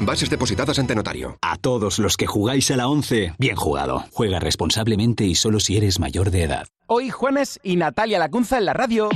Bases 0.00 0.28
depositadas 0.28 0.78
ante 0.78 0.94
notario. 0.94 1.38
A 1.40 1.56
todos 1.56 1.98
los 1.98 2.16
que 2.16 2.26
jugáis 2.26 2.70
a 2.70 2.76
la 2.76 2.88
11, 2.88 3.34
bien 3.38 3.56
jugado. 3.56 4.04
Juega 4.12 4.38
responsablemente 4.40 5.24
y 5.24 5.34
solo 5.34 5.60
si 5.60 5.76
eres 5.76 5.98
mayor 5.98 6.30
de 6.30 6.42
edad. 6.42 6.66
Hoy 6.86 7.10
Juanes 7.10 7.58
y 7.62 7.76
Natalia 7.76 8.18
Lacunza 8.18 8.58
en 8.58 8.66
la 8.66 8.72
radio. 8.74 9.08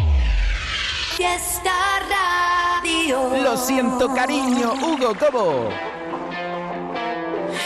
Fiesta 1.17 1.73
Radio. 2.09 3.43
Lo 3.43 3.57
siento, 3.57 4.15
cariño, 4.15 4.73
Hugo 4.75 5.15
Cobo. 5.19 5.69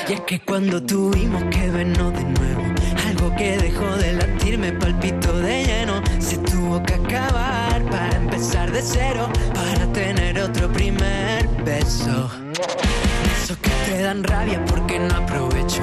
Y 0.09 0.14
es 0.14 0.20
que 0.22 0.40
cuando 0.40 0.83
tuvimos 0.83 1.44
que 1.44 1.70
vernos 1.70 2.12
de 2.12 2.25
nuevo, 2.25 2.62
algo 3.07 3.37
que 3.37 3.57
dejó 3.59 3.87
de 3.96 4.12
latir 4.14 4.59
me 4.59 4.72
palpitó 4.72 5.38
de 5.38 5.64
lleno. 5.64 6.03
Se 6.18 6.38
tuvo 6.38 6.83
que 6.83 6.94
acabar 6.94 7.71
empezar 8.42 8.72
de 8.72 8.83
cero, 8.83 9.28
para 9.55 9.87
tener 9.92 10.40
otro 10.40 10.68
primer 10.72 11.46
beso. 11.64 12.28
Esos 13.37 13.57
que 13.59 13.70
te 13.87 14.02
dan 14.02 14.24
rabia 14.24 14.61
porque 14.64 14.98
no 14.98 15.14
aprovecho. 15.14 15.83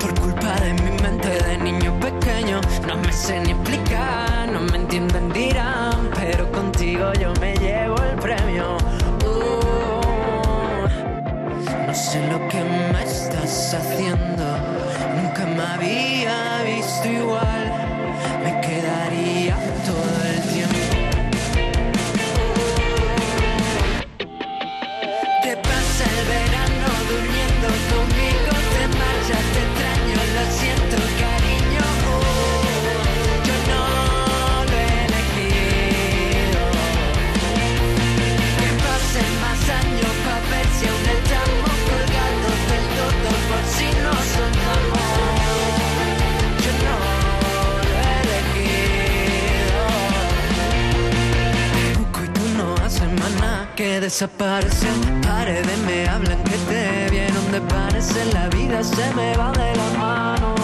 Por 0.00 0.18
culpa 0.18 0.54
de 0.60 0.72
mi 0.82 0.90
mente 1.02 1.28
de 1.28 1.58
niño 1.58 1.92
pequeño, 2.00 2.62
no 2.88 2.96
me 2.96 3.12
sé 3.12 3.38
ni 3.40 3.50
explicar, 3.50 4.48
no 4.50 4.60
me 4.60 4.78
entienden, 4.78 5.30
dirán, 5.30 6.08
pero 6.14 6.50
contigo 6.52 7.12
yo 7.20 7.34
me 7.38 7.54
llevo 7.56 7.96
el 8.02 8.16
premio. 8.16 8.78
Uh, 9.26 10.88
no 11.86 11.94
sé 11.94 12.26
lo 12.32 12.48
que 12.48 12.64
me 12.92 13.02
estás 13.04 13.74
haciendo, 13.74 14.44
nunca 15.20 15.44
me 15.54 15.62
había 15.62 16.62
visto 16.64 16.83
que 53.74 54.00
desaparecen. 54.00 55.20
Paredes 55.22 55.78
me 55.86 56.08
hablan 56.08 56.42
que 56.44 56.56
te 56.68 57.10
vieron 57.10 57.52
de 57.52 57.60
parecer. 57.62 58.32
La 58.32 58.48
vida 58.48 58.82
se 58.82 59.12
me 59.14 59.36
va 59.36 59.52
de 59.52 59.74
la 59.76 59.90
mano 59.98 60.63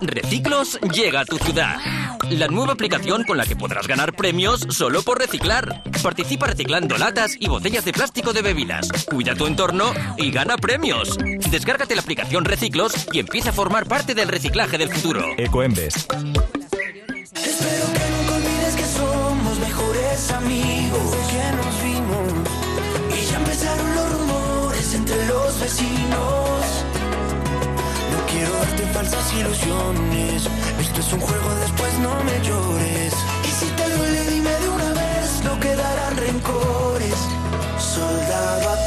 Reciclos 0.00 0.78
llega 0.92 1.20
a 1.20 1.24
tu 1.24 1.38
ciudad. 1.38 1.76
La 2.30 2.46
nueva 2.46 2.74
aplicación 2.74 3.24
con 3.24 3.36
la 3.36 3.44
que 3.44 3.56
podrás 3.56 3.86
ganar 3.86 4.14
premios 4.14 4.66
solo 4.70 5.02
por 5.02 5.18
reciclar. 5.18 5.82
Participa 6.02 6.46
reciclando 6.46 6.96
latas 6.98 7.36
y 7.38 7.48
botellas 7.48 7.84
de 7.84 7.92
plástico 7.92 8.32
de 8.32 8.42
bebidas. 8.42 8.88
Cuida 9.10 9.34
tu 9.34 9.46
entorno 9.46 9.92
y 10.16 10.30
gana 10.30 10.56
premios. 10.56 11.16
Descárgate 11.50 11.96
la 11.96 12.02
aplicación 12.02 12.44
Reciclos 12.44 13.08
y 13.12 13.18
empieza 13.18 13.50
a 13.50 13.52
formar 13.52 13.86
parte 13.86 14.14
del 14.14 14.28
reciclaje 14.28 14.78
del 14.78 14.90
futuro. 14.90 15.24
Ecoembes. 15.36 15.94
Espero 17.34 17.86
que 17.92 18.10
nunca 18.10 18.34
olvides 18.34 18.76
que 18.76 18.84
somos 18.84 19.58
mejores 19.58 20.30
amigos 20.32 21.16
que 21.30 21.56
nos 21.56 21.82
vimos. 21.82 22.32
Y 23.18 23.30
ya 23.30 23.36
empezaron 23.38 23.94
los 23.94 24.12
rumores 24.12 24.94
entre 24.94 25.26
los 25.26 25.60
vecinos. 25.60 26.87
Quiero 28.30 28.52
darte 28.52 28.82
falsas 28.92 29.32
ilusiones. 29.34 30.48
Esto 30.80 31.00
es 31.00 31.12
un 31.12 31.20
juego, 31.20 31.54
después 31.60 31.98
no 32.00 32.14
me 32.24 32.36
llores. 32.46 33.14
Y 33.44 33.48
si 33.48 33.66
te 33.66 33.88
duele, 33.96 34.24
dime 34.30 34.50
de 34.50 34.68
una 34.68 34.92
vez, 34.92 35.42
no 35.44 35.58
quedarán 35.60 36.16
rencores. 36.16 37.18
Soldado 37.78 38.77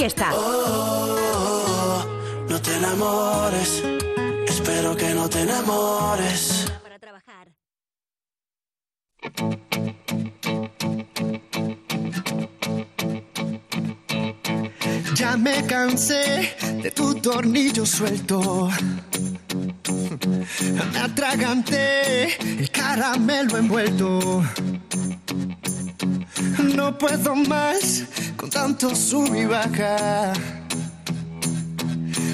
Fiesta. 0.00 0.30
Oh, 0.32 2.02
no 2.48 2.62
te 2.62 2.74
enamores, 2.74 3.82
espero 4.46 4.96
que 4.96 5.12
no 5.12 5.28
te 5.28 5.42
enamores. 5.42 6.64
Ya 15.16 15.36
me 15.36 15.66
cansé 15.66 16.56
de 16.82 16.90
tu 16.92 17.16
tornillo 17.16 17.84
suelto. 17.84 18.70
Me 20.94 20.98
atraganté 20.98 22.38
el 22.40 22.70
caramelo 22.70 23.58
envuelto. 23.58 24.42
No 26.58 26.96
puedo 26.96 27.34
más 27.34 28.04
con 28.36 28.50
tanto 28.50 28.94
sub 28.94 29.34
y 29.34 29.44
baja. 29.44 30.32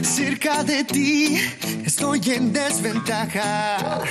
Cerca 0.03 0.65
de 0.65 0.85
ti 0.85 1.39
estoy 1.85 2.21
en 2.27 2.53
desventaja. 2.53 4.03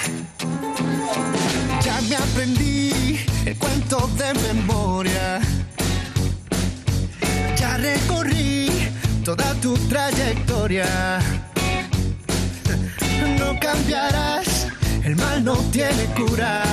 Ya 1.82 2.02
me 2.08 2.15
aprendí 2.15 3.20
el 3.46 3.58
cuento 3.58 4.10
de 4.18 4.34
memoria. 4.54 5.41
Ya 7.58 7.78
recorrí 7.78 8.70
toda 9.24 9.54
tu 9.56 9.76
trayectoria. 9.89 11.20
No 13.39 13.60
cambiarás, 13.60 14.68
el 15.04 15.15
mal 15.15 15.44
no 15.44 15.56
tiene 15.72 16.06
cura. 16.15 16.63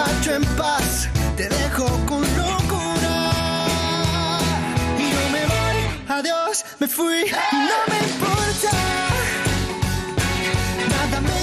Marcho 0.00 0.34
en 0.34 0.44
paz, 0.56 1.08
te 1.36 1.46
dejo 1.46 1.84
con 2.06 2.22
locura. 2.22 3.16
Y 4.98 5.06
no 5.16 5.24
me 5.34 5.42
voy, 5.52 5.78
adiós, 6.08 6.64
me 6.78 6.88
fui, 6.88 7.24
no 7.70 7.78
me 7.90 7.98
importa. 8.08 8.72
Nada 10.94 11.20
me 11.20 11.39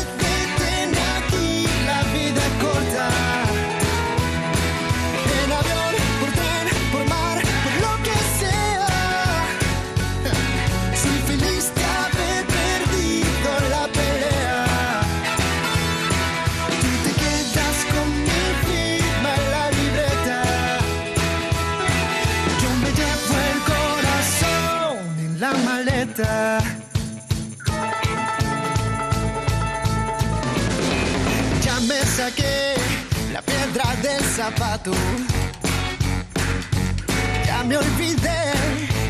Ya 37.47 37.63
me 37.63 37.75
olvidé 37.75 38.53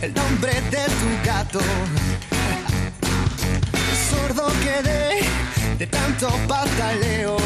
el 0.01 0.13
nombre 0.13 0.53
de 0.71 0.85
tu 0.99 1.25
gato. 1.25 1.59
Sordo 4.09 4.47
quedé 4.63 5.19
de 5.77 5.87
tanto 5.87 6.29
pataleo. 6.47 7.37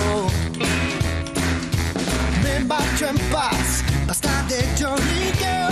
Me 2.43 2.59
marcho 2.65 3.07
en 3.07 3.17
paz, 3.31 3.83
basta 4.05 4.43
de 4.43 4.59
lloriqueo. 4.77 5.69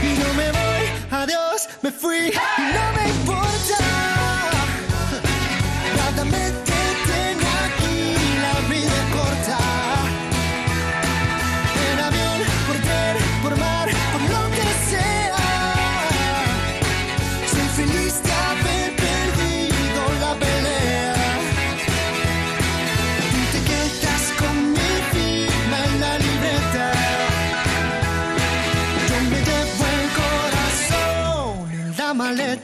Y 0.00 0.10
no 0.20 0.34
me 0.34 0.52
voy, 0.52 0.84
adiós, 1.10 1.68
me 1.82 1.90
fui, 1.90 2.30
no 2.72 2.92
me 2.96 3.08
importa. 3.10 3.43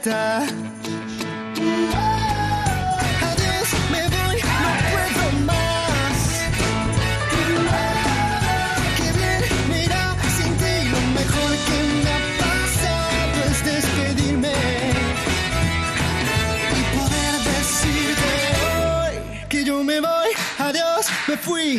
Adiós, 0.03 0.17
me 3.91 4.01
voy, 4.09 4.37
no 4.41 4.71
puedo 4.89 5.25
más. 5.45 6.19
Qué 8.97 9.07
bien, 9.13 9.41
mira, 9.69 10.01
sin 10.35 10.51
ti 10.57 10.73
lo 10.89 11.01
mejor 11.19 11.51
que 11.67 11.77
me 12.03 12.09
ha 12.09 12.19
pasado 12.39 13.37
es 13.51 13.57
despedirme 13.63 14.55
y 16.77 16.81
poder 16.97 17.33
decirte 17.53 18.31
hoy 18.65 19.13
que 19.49 19.59
yo 19.63 19.75
me 19.83 19.99
voy, 19.99 20.29
adiós, 20.57 21.05
me 21.27 21.37
fui, 21.37 21.77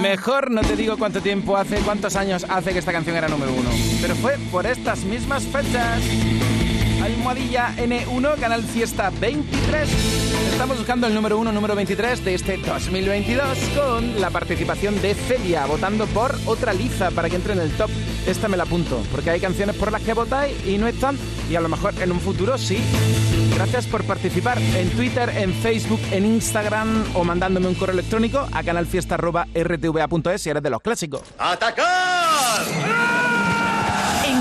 Mejor 0.00 0.50
no 0.50 0.60
te 0.60 0.76
digo 0.76 0.96
cuánto 0.96 1.20
tiempo 1.20 1.56
hace, 1.56 1.76
cuántos 1.78 2.16
años 2.16 2.44
hace 2.48 2.72
que 2.72 2.78
esta 2.78 2.92
canción 2.92 3.16
era 3.16 3.28
número 3.28 3.52
uno. 3.52 3.70
Pero 4.00 4.14
fue 4.16 4.38
por 4.50 4.66
estas 4.66 5.04
mismas 5.04 5.44
fechas. 5.44 6.00
Almohadilla 7.06 7.72
N1, 7.76 8.40
Canal 8.40 8.64
Fiesta 8.64 9.10
23. 9.20 9.88
Estamos 10.50 10.76
buscando 10.76 11.06
el 11.06 11.14
número 11.14 11.38
1, 11.38 11.52
número 11.52 11.76
23 11.76 12.24
de 12.24 12.34
este 12.34 12.56
2022 12.56 13.46
con 13.76 14.20
la 14.20 14.30
participación 14.30 15.00
de 15.00 15.14
Celia, 15.14 15.66
votando 15.66 16.06
por 16.06 16.34
otra 16.46 16.72
liza 16.72 17.12
para 17.12 17.30
que 17.30 17.36
entre 17.36 17.52
en 17.52 17.60
el 17.60 17.70
top. 17.76 17.90
Esta 18.26 18.48
me 18.48 18.56
la 18.56 18.64
apunto, 18.64 19.00
porque 19.12 19.30
hay 19.30 19.38
canciones 19.38 19.76
por 19.76 19.92
las 19.92 20.02
que 20.02 20.14
votáis 20.14 20.56
y 20.66 20.78
no 20.78 20.88
están, 20.88 21.16
y 21.48 21.54
a 21.54 21.60
lo 21.60 21.68
mejor 21.68 21.94
en 22.02 22.10
un 22.10 22.18
futuro 22.18 22.58
sí. 22.58 22.82
Gracias 23.54 23.86
por 23.86 24.02
participar 24.02 24.58
en 24.58 24.90
Twitter, 24.90 25.28
en 25.28 25.54
Facebook, 25.54 26.00
en 26.10 26.26
Instagram 26.26 27.04
o 27.14 27.22
mandándome 27.22 27.68
un 27.68 27.74
correo 27.76 27.94
electrónico 27.94 28.48
a 28.52 28.64
canalfiesta.rtva.es 28.64 30.42
si 30.42 30.50
eres 30.50 30.62
de 30.62 30.70
los 30.70 30.82
clásicos. 30.82 31.22
¡Atacar! 31.38 33.25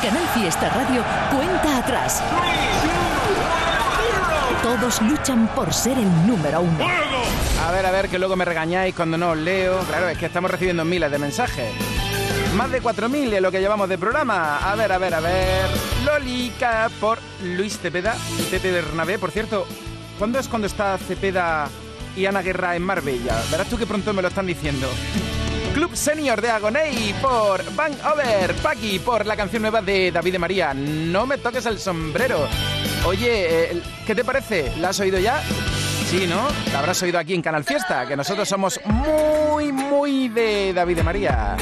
Canal 0.06 0.28
Fiesta 0.36 0.70
Radio, 0.70 1.03
cuenta 1.36 1.80
atrás. 1.80 2.22
Todos 4.62 5.01
luchan 5.01 5.47
por 5.56 5.74
ser 5.74 5.97
el 5.97 6.28
número 6.28 6.62
uno. 6.62 6.86
A 7.66 7.72
ver, 7.72 7.88
a 7.88 7.89
ver, 7.89 8.08
que 8.08 8.20
luego 8.20 8.36
me 8.36 8.45
regañáis 8.45 8.93
cuando 8.93 9.18
no 9.18 9.32
os 9.32 9.38
leo. 9.38 9.80
Claro, 9.88 10.08
es 10.08 10.20
que 10.20 10.28
estamos 10.28 10.51
recibiendo 10.51 10.86
miles 10.86 11.10
de 11.10 11.18
mensajes. 11.18 11.74
Más 12.56 12.70
de 12.70 12.84
4.000 12.84 13.34
en 13.34 13.41
lo 13.41 13.51
que 13.51 13.60
llevamos 13.60 13.89
de 13.89 13.97
programa. 13.97 14.60
A 14.60 14.76
ver, 14.76 14.91
a 14.91 14.99
ver, 14.99 15.16
a 15.16 15.22
ver. 15.22 15.66
Lolica 16.06 16.88
por 17.01 17.18
Luis 17.43 17.80
Cepeda 17.80 18.16
Pepe 18.51 18.72
Bernabé. 18.72 19.18
Por 19.18 19.32
cierto, 19.32 19.66
¿cuándo 20.20 20.38
es 20.38 20.47
cuando 20.47 20.68
está 20.68 20.99
Cepeda 20.99 21.68
y 22.16 22.28
Ana 22.28 22.43
Guerra 22.43 22.76
en 22.76 22.84
Marbella? 22.84 23.41
Verás 23.49 23.68
tú 23.70 23.76
que 23.76 23.88
pronto 23.88 24.14
me 24.14 24.22
lo 24.22 24.28
están 24.28 24.45
diciendo. 24.45 24.88
Club 25.76 25.93
Senior 25.93 26.41
de 26.41 26.49
Agoney 26.49 27.13
por 27.21 27.61
Van 27.76 27.91
Over. 28.09 28.55
Paki 28.63 28.99
por 28.99 29.26
la 29.26 29.36
canción 29.36 29.61
nueva 29.61 29.82
de 29.82 30.09
David 30.09 30.32
de 30.32 30.39
María. 30.39 30.73
No 30.73 31.26
me 31.26 31.38
toques 31.38 31.65
el 31.65 31.80
sombrero. 31.80 32.47
Oye, 33.05 33.73
eh, 33.73 33.82
¿qué 34.07 34.15
te 34.15 34.23
parece? 34.23 34.71
¿La 34.78 34.89
has 34.89 34.99
oído 35.01 35.19
ya? 35.19 35.43
Sí, 36.09 36.28
¿no? 36.28 36.47
La 36.71 36.80
habrás 36.80 37.03
oído 37.03 37.19
aquí 37.19 37.34
en 37.34 37.41
Canal 37.41 37.65
Fiesta, 37.65 38.07
que 38.07 38.15
nosotros 38.15 38.47
somos 38.47 38.80
muy, 38.86 39.73
muy 39.73 40.30
de 40.30 40.71
David 40.71 40.95
de 40.95 41.03
María. 41.03 41.57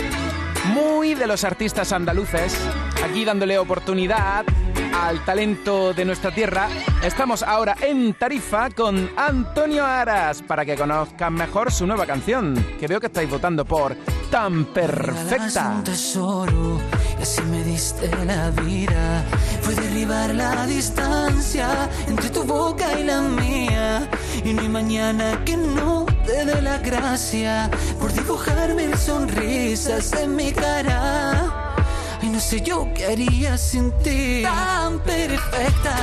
Muy 0.66 1.16
de 1.16 1.26
los 1.26 1.44
artistas 1.44 1.92
andaluces. 1.92 2.56
Aquí 3.04 3.26
dándole 3.26 3.58
oportunidad 3.58 4.46
al 4.94 5.24
talento 5.26 5.94
de 5.94 6.06
nuestra 6.06 6.32
tierra. 6.32 6.68
Estamos 7.04 7.44
ahora 7.44 7.76
en 7.82 8.14
Tarifa 8.14 8.70
con 8.70 9.10
Antonio 9.18 9.86
Aras 9.86 10.42
para 10.42 10.66
que 10.66 10.76
conozcan 10.76 11.34
mejor 11.34 11.72
su 11.72 11.88
nueva 11.88 12.06
canción, 12.06 12.54
que 12.80 12.88
veo 12.88 13.00
que 13.00 13.08
estáis 13.08 13.30
votando 13.30 13.66
por 13.66 13.96
tan 14.30 14.66
perfecta. 14.66 15.70
un 15.70 15.84
tesoro 15.84 16.80
y 17.20 17.22
así 17.22 17.42
me 17.44 17.64
diste 17.64 18.10
la 18.26 18.50
vida. 18.52 19.24
Fue 19.62 19.76
derribar 19.76 20.34
la 20.36 20.66
distancia 20.66 21.90
entre 22.08 22.30
tu 22.30 22.44
boca 22.44 23.00
y 23.00 23.04
la 23.04 23.22
mía. 23.22 24.10
Y 24.44 24.54
no 24.54 24.62
hay 24.62 24.70
mañana 24.70 25.44
que 25.46 25.58
no 25.58 26.06
te 26.26 26.46
dé 26.46 26.62
la 26.62 26.78
gracia 26.80 27.70
por 28.00 28.12
dibujar 28.14 28.74
mil 28.76 28.96
sonrisas 28.98 30.14
en 30.14 30.36
mi 30.36 30.52
cara. 30.52 31.83
Y 32.24 32.30
no 32.30 32.40
sé 32.40 32.62
yo 32.62 32.88
qué 32.96 33.06
haría 33.06 33.58
sin 33.58 33.92
ti. 34.02 34.44
Tan 34.44 34.98
perfecta 35.00 35.96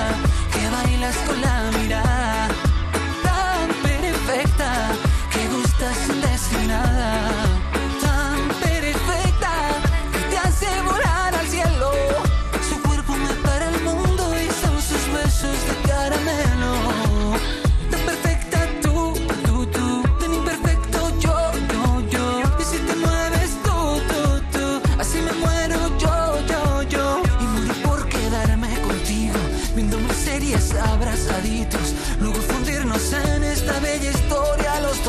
que 0.53 0.69
bailas 0.69 1.17
con 1.27 1.41
la 1.41 1.71
mirada. 1.79 2.49
Tan 3.23 3.69
perfecta 3.83 4.71
que 5.33 5.49
gustas 5.49 5.97
sin 6.51 6.69
nada. 6.69 7.00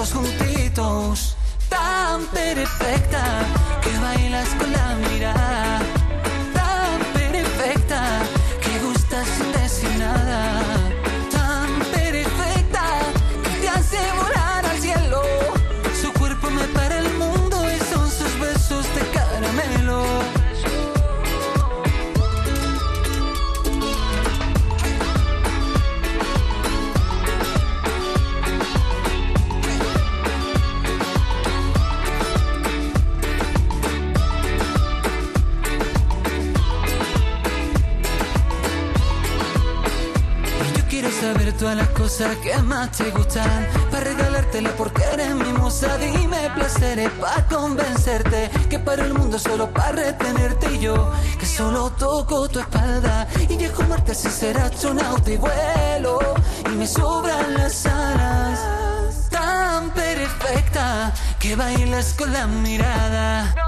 Dos 0.02 0.14
juntitos. 0.14 1.36
Tan 1.70 2.26
perfecta 2.28 3.24
que 3.84 3.97
bailas 3.99 4.47
con 4.58 4.72
la 4.72 4.95
mirada. 4.95 5.70
Cosas 42.12 42.36
que 42.38 42.57
más 42.57 42.91
te 42.91 43.09
gustan 43.12 43.68
Para 43.89 44.03
regalártela 44.03 44.72
porque 44.78 45.01
eres 45.14 45.34
mi 45.34 45.53
musa 45.53 45.97
Dime 45.97 46.49
placeres 46.55 47.09
para 47.12 47.45
convencerte 47.47 48.49
Que 48.70 48.80
para 48.80 49.05
el 49.05 49.14
mundo 49.14 49.39
solo 49.39 49.72
para 49.72 49.93
retenerte. 49.93 50.74
Y 50.74 50.80
yo 50.80 51.12
que 51.39 51.45
solo 51.45 51.89
toco 51.91 52.49
tu 52.49 52.59
espalda 52.59 53.28
Y 53.49 53.55
viajo 53.55 53.84
a 53.84 53.88
Marte 53.88 54.14
sin 54.14 54.32
ser 54.32 54.57
astronauta 54.57 55.32
y 55.32 55.38
vuelo 55.38 56.20
Y 56.66 56.76
me 56.76 56.88
sobran 56.88 57.53
las 57.53 57.86
alas 57.86 58.59
Tan 59.30 59.91
perfecta 59.91 61.14
que 61.39 61.55
bailas 61.55 62.14
con 62.14 62.34
la 62.34 62.45
mirada 62.45 63.61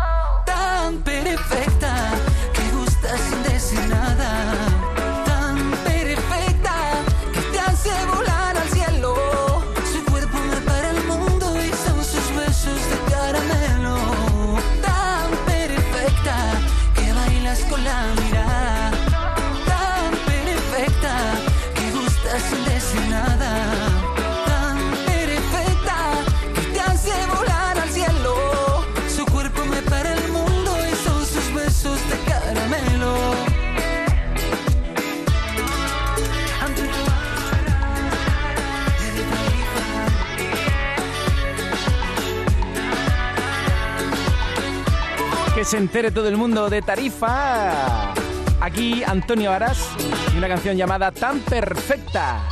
se 45.74 45.80
entere 45.80 46.12
todo 46.12 46.28
el 46.28 46.38
mundo 46.38 46.70
de 46.70 46.84
Tarifa. 46.84 48.14
Aquí 48.62 49.02
Antonio 49.04 49.52
Aras 49.52 49.90
y 50.32 50.38
una 50.38 50.48
canción 50.48 50.78
llamada 50.78 51.12
Tan 51.12 51.40
Perfecta. 51.40 52.44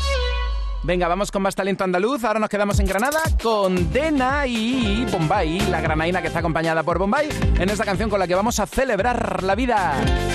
Venga, 0.81 1.07
vamos 1.07 1.29
con 1.29 1.43
más 1.43 1.53
talento 1.53 1.83
andaluz. 1.83 2.23
Ahora 2.23 2.39
nos 2.39 2.49
quedamos 2.49 2.79
en 2.79 2.87
Granada 2.87 3.19
con 3.43 3.93
Dena 3.93 4.47
y 4.47 5.05
Bombay, 5.11 5.59
la 5.69 5.81
granaína 5.81 6.19
que 6.19 6.29
está 6.29 6.39
acompañada 6.39 6.81
por 6.81 6.97
Bombay, 6.97 7.29
en 7.59 7.69
esta 7.69 7.85
canción 7.85 8.09
con 8.09 8.17
la 8.17 8.25
que 8.25 8.33
vamos 8.33 8.59
a 8.59 8.65
celebrar 8.65 9.43
la 9.43 9.53
vida 9.53 9.93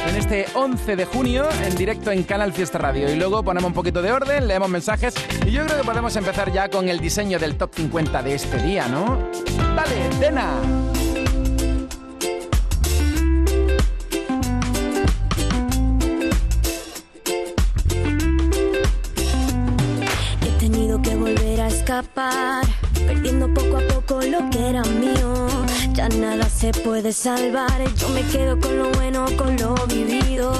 en 0.08 0.14
este 0.14 0.46
11 0.54 0.94
de 0.94 1.06
junio 1.06 1.48
en 1.64 1.74
directo 1.74 2.12
en 2.12 2.22
Canal 2.22 2.52
Fiesta 2.52 2.78
Radio. 2.78 3.12
Y 3.12 3.16
luego 3.16 3.42
ponemos 3.42 3.66
un 3.66 3.74
poquito 3.74 4.00
de 4.00 4.12
orden, 4.12 4.46
leemos 4.46 4.68
mensajes 4.68 5.12
y 5.44 5.50
yo 5.50 5.66
creo 5.66 5.78
que 5.78 5.84
podemos 5.84 6.14
empezar 6.14 6.52
ya 6.52 6.68
con 6.68 6.88
el 6.88 7.00
diseño 7.00 7.40
del 7.40 7.56
top 7.56 7.74
50 7.74 8.22
de 8.22 8.34
este 8.36 8.62
día, 8.62 8.86
¿no? 8.86 9.18
Dale, 9.74 10.08
Dena. 10.20 10.95
Perdiendo 22.04 23.52
poco 23.54 23.78
a 23.78 23.80
poco 23.94 24.20
lo 24.20 24.50
que 24.50 24.68
era 24.68 24.82
mío. 24.82 25.46
Ya 25.92 26.08
nada 26.08 26.48
se 26.48 26.72
puede 26.72 27.12
salvar, 27.12 27.82
yo 27.94 28.08
me 28.10 28.22
quedo 28.22 28.58
con 28.60 28.76
lo 28.76 28.90
bueno, 28.92 29.24
con 29.36 29.56
lo 29.56 29.74
vivido. 29.86 30.52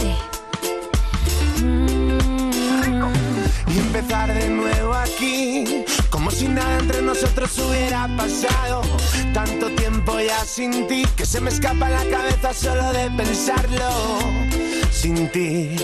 Eh. 0.00 0.16
Y 3.68 3.78
empezar 3.78 4.32
de 4.32 4.48
nuevo 4.48 4.94
aquí, 4.94 5.84
como 6.08 6.30
si 6.30 6.48
nada 6.48 6.78
entre 6.78 7.02
nosotros 7.02 7.58
hubiera 7.58 8.08
pasado. 8.16 8.82
Tanto 9.34 9.68
tiempo 9.70 10.18
ya 10.18 10.44
sin 10.46 10.86
ti, 10.88 11.04
que 11.14 11.26
se 11.26 11.40
me 11.42 11.50
escapa 11.50 11.90
la 11.90 12.04
cabeza 12.08 12.54
solo 12.54 12.90
de 12.92 13.10
pensarlo. 13.10 13.90
Sin 14.90 15.30
ti, 15.30 15.76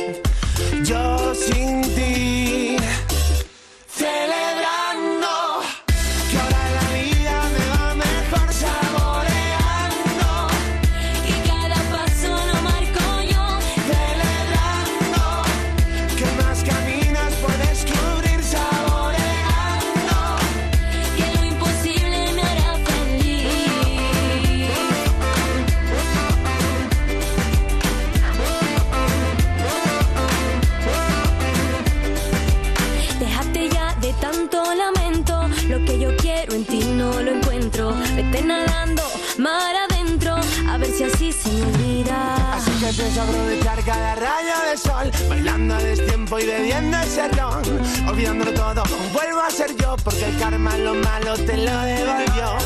yo 0.85 1.35
sin 1.35 1.83
ti. 1.95 2.72
Pienso 42.97 43.22
aprovechar 43.22 43.82
cada 43.84 44.14
rayo 44.14 44.55
de 44.70 44.76
sol, 44.76 45.11
bailando 45.28 45.74
a 45.74 45.78
destiempo 45.78 46.38
y 46.38 46.47
bebiendo 46.47 46.99
ese 46.99 47.28
ron, 47.28 47.62
olvidándolo 48.09 48.53
todo. 48.53 48.82
Vuelvo 49.12 49.40
a 49.40 49.51
ser 49.51 49.74
yo 49.76 49.97
porque 50.05 50.24
el 50.24 50.38
karma 50.38 50.76
lo 50.76 50.95
malo 50.95 51.34
te 51.36 51.57
lo 51.57 51.80
devolvió. 51.82 52.59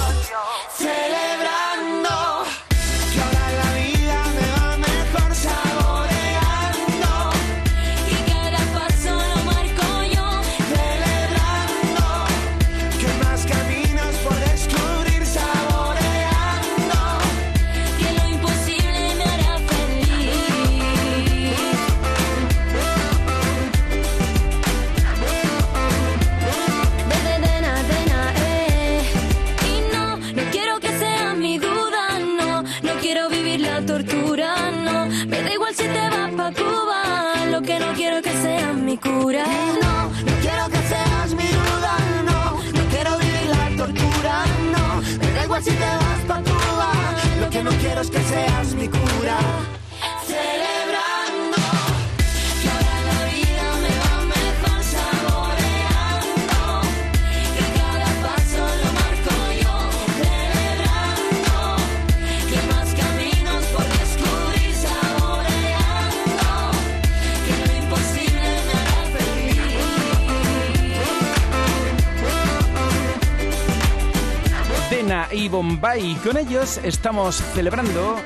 Dena 75.57 75.97
y 75.97 76.15
Bombay. 76.15 76.15
Con 76.17 76.37
ellos 76.37 76.79
estamos 76.83 77.37
celebrando 77.55 78.17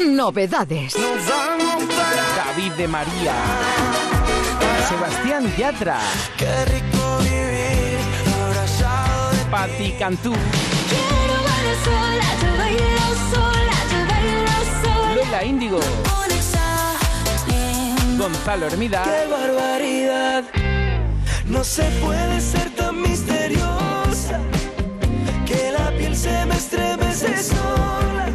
Novedades. 0.00 0.94
David 2.36 2.72
de 2.72 2.88
María. 2.88 3.34
Sebastián 4.88 5.54
Yatra. 5.56 5.98
Qué 6.36 6.64
rico 6.66 7.18
vivir 7.20 7.98
abrazado 8.44 9.32
de 9.32 9.44
Pati 9.50 9.92
Cantú. 9.98 10.32
Quiero 10.32 11.36
bailar 11.44 11.76
sola, 11.84 12.28
yo 12.42 12.58
bailo 12.58 13.08
sola, 13.32 13.76
yo 13.90 14.00
bailo 14.08 14.56
sola. 14.82 15.14
Lola 15.14 15.44
Índigo. 15.44 15.80
Gonzalo 18.18 18.66
Hermida. 18.66 19.02
Qué 19.04 19.30
barbaridad. 19.30 20.44
No 21.46 21.64
se 21.64 21.82
puede 22.02 22.40
ser 22.40 22.70
tan 22.76 23.02
piel 23.02 23.81
me 26.72 27.10
estremece 27.10 27.42
sola 27.42 28.31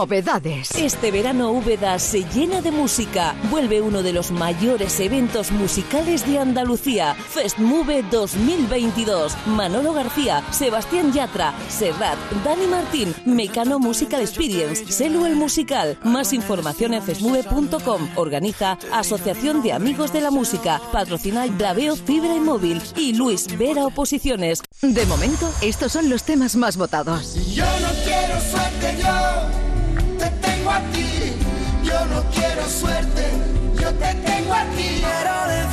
Novedades. 0.00 0.70
Este 0.76 1.10
verano 1.10 1.50
Úbeda 1.50 1.98
se 1.98 2.24
llena 2.32 2.62
de 2.62 2.70
música. 2.70 3.34
Vuelve 3.50 3.82
uno 3.82 4.02
de 4.02 4.14
los 4.14 4.30
mayores 4.30 4.98
eventos 4.98 5.52
musicales 5.52 6.26
de 6.26 6.38
Andalucía, 6.38 7.14
Festmove 7.14 8.02
2022. 8.10 9.36
Manolo 9.48 9.92
García, 9.92 10.42
Sebastián 10.52 11.12
Yatra, 11.12 11.52
Serrat, 11.68 12.16
Dani 12.42 12.66
Martín, 12.66 13.14
Mecano 13.26 13.78
Musical 13.78 14.22
Experience, 14.22 14.90
Selu 14.90 15.26
el 15.26 15.36
Musical. 15.36 15.98
Más 16.02 16.32
información 16.32 16.94
en 16.94 17.02
festmove.com. 17.02 18.08
Organiza 18.16 18.78
Asociación 18.94 19.60
de 19.60 19.74
Amigos 19.74 20.14
de 20.14 20.22
la 20.22 20.30
Música. 20.30 20.80
Patrocina 20.92 21.44
Blaveo 21.44 21.94
Fibra 21.94 22.34
y 22.34 22.40
Móvil 22.40 22.80
y 22.96 23.12
Luis 23.12 23.54
Vera 23.58 23.84
Oposiciones. 23.84 24.62
De 24.80 25.04
momento, 25.04 25.52
estos 25.60 25.92
son 25.92 26.08
los 26.08 26.22
temas 26.22 26.56
más 26.56 26.78
votados. 26.78 27.34
Yo 27.54 27.66
no 27.66 27.88
quiero 28.02 28.40
suerte, 28.40 28.96
yo 29.02 29.59
no 32.10 32.22
quiero 32.34 32.68
suerte, 32.68 33.22
yo 33.80 33.92
te 33.94 34.14
tengo 34.14 34.52
a 34.52 34.64
ti. 34.76 35.00
Quiero 35.00 35.69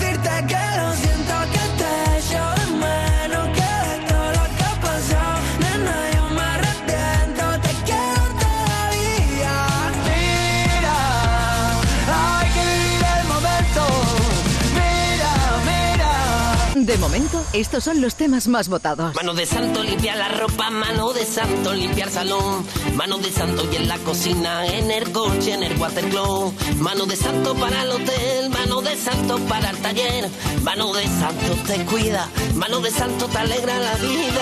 momento, 17.18 17.44
estos 17.54 17.84
son 17.84 18.02
los 18.02 18.16
temas 18.16 18.48
más 18.48 18.70
votados. 18.70 19.16
Mano 19.16 19.34
de 19.34 19.46
santo 19.46 19.84
limpia 19.84 20.16
la 20.16 20.28
ropa, 20.28 20.70
mano 20.70 21.14
de 21.14 21.26
santo 21.26 21.74
limpiar 21.74 22.10
salón, 22.10 22.66
mano 22.96 23.18
de 23.18 23.32
santo 23.32 23.68
y 23.72 23.76
en 23.76 23.88
la 23.88 23.98
cocina, 24.00 24.66
en 24.68 24.92
el 24.92 25.12
coche, 25.12 25.54
en 25.54 25.64
el 25.64 25.78
watercloak, 25.78 26.54
mano 26.78 27.06
de 27.06 27.16
santo 27.16 27.56
para 27.56 27.84
el 27.84 27.92
hotel, 27.92 28.50
mano 28.50 28.82
de 28.82 28.96
santo 28.96 29.40
para 29.48 29.72
el 29.72 29.78
taller, 29.78 30.30
mano 30.64 30.94
de 30.94 31.06
santo 31.08 31.56
te 31.66 31.84
cuida, 31.86 32.30
mano 32.56 32.80
de 32.82 32.92
santo 32.92 33.28
te 33.28 33.38
alegra 33.38 33.80
la 33.80 33.96
vida, 33.96 34.42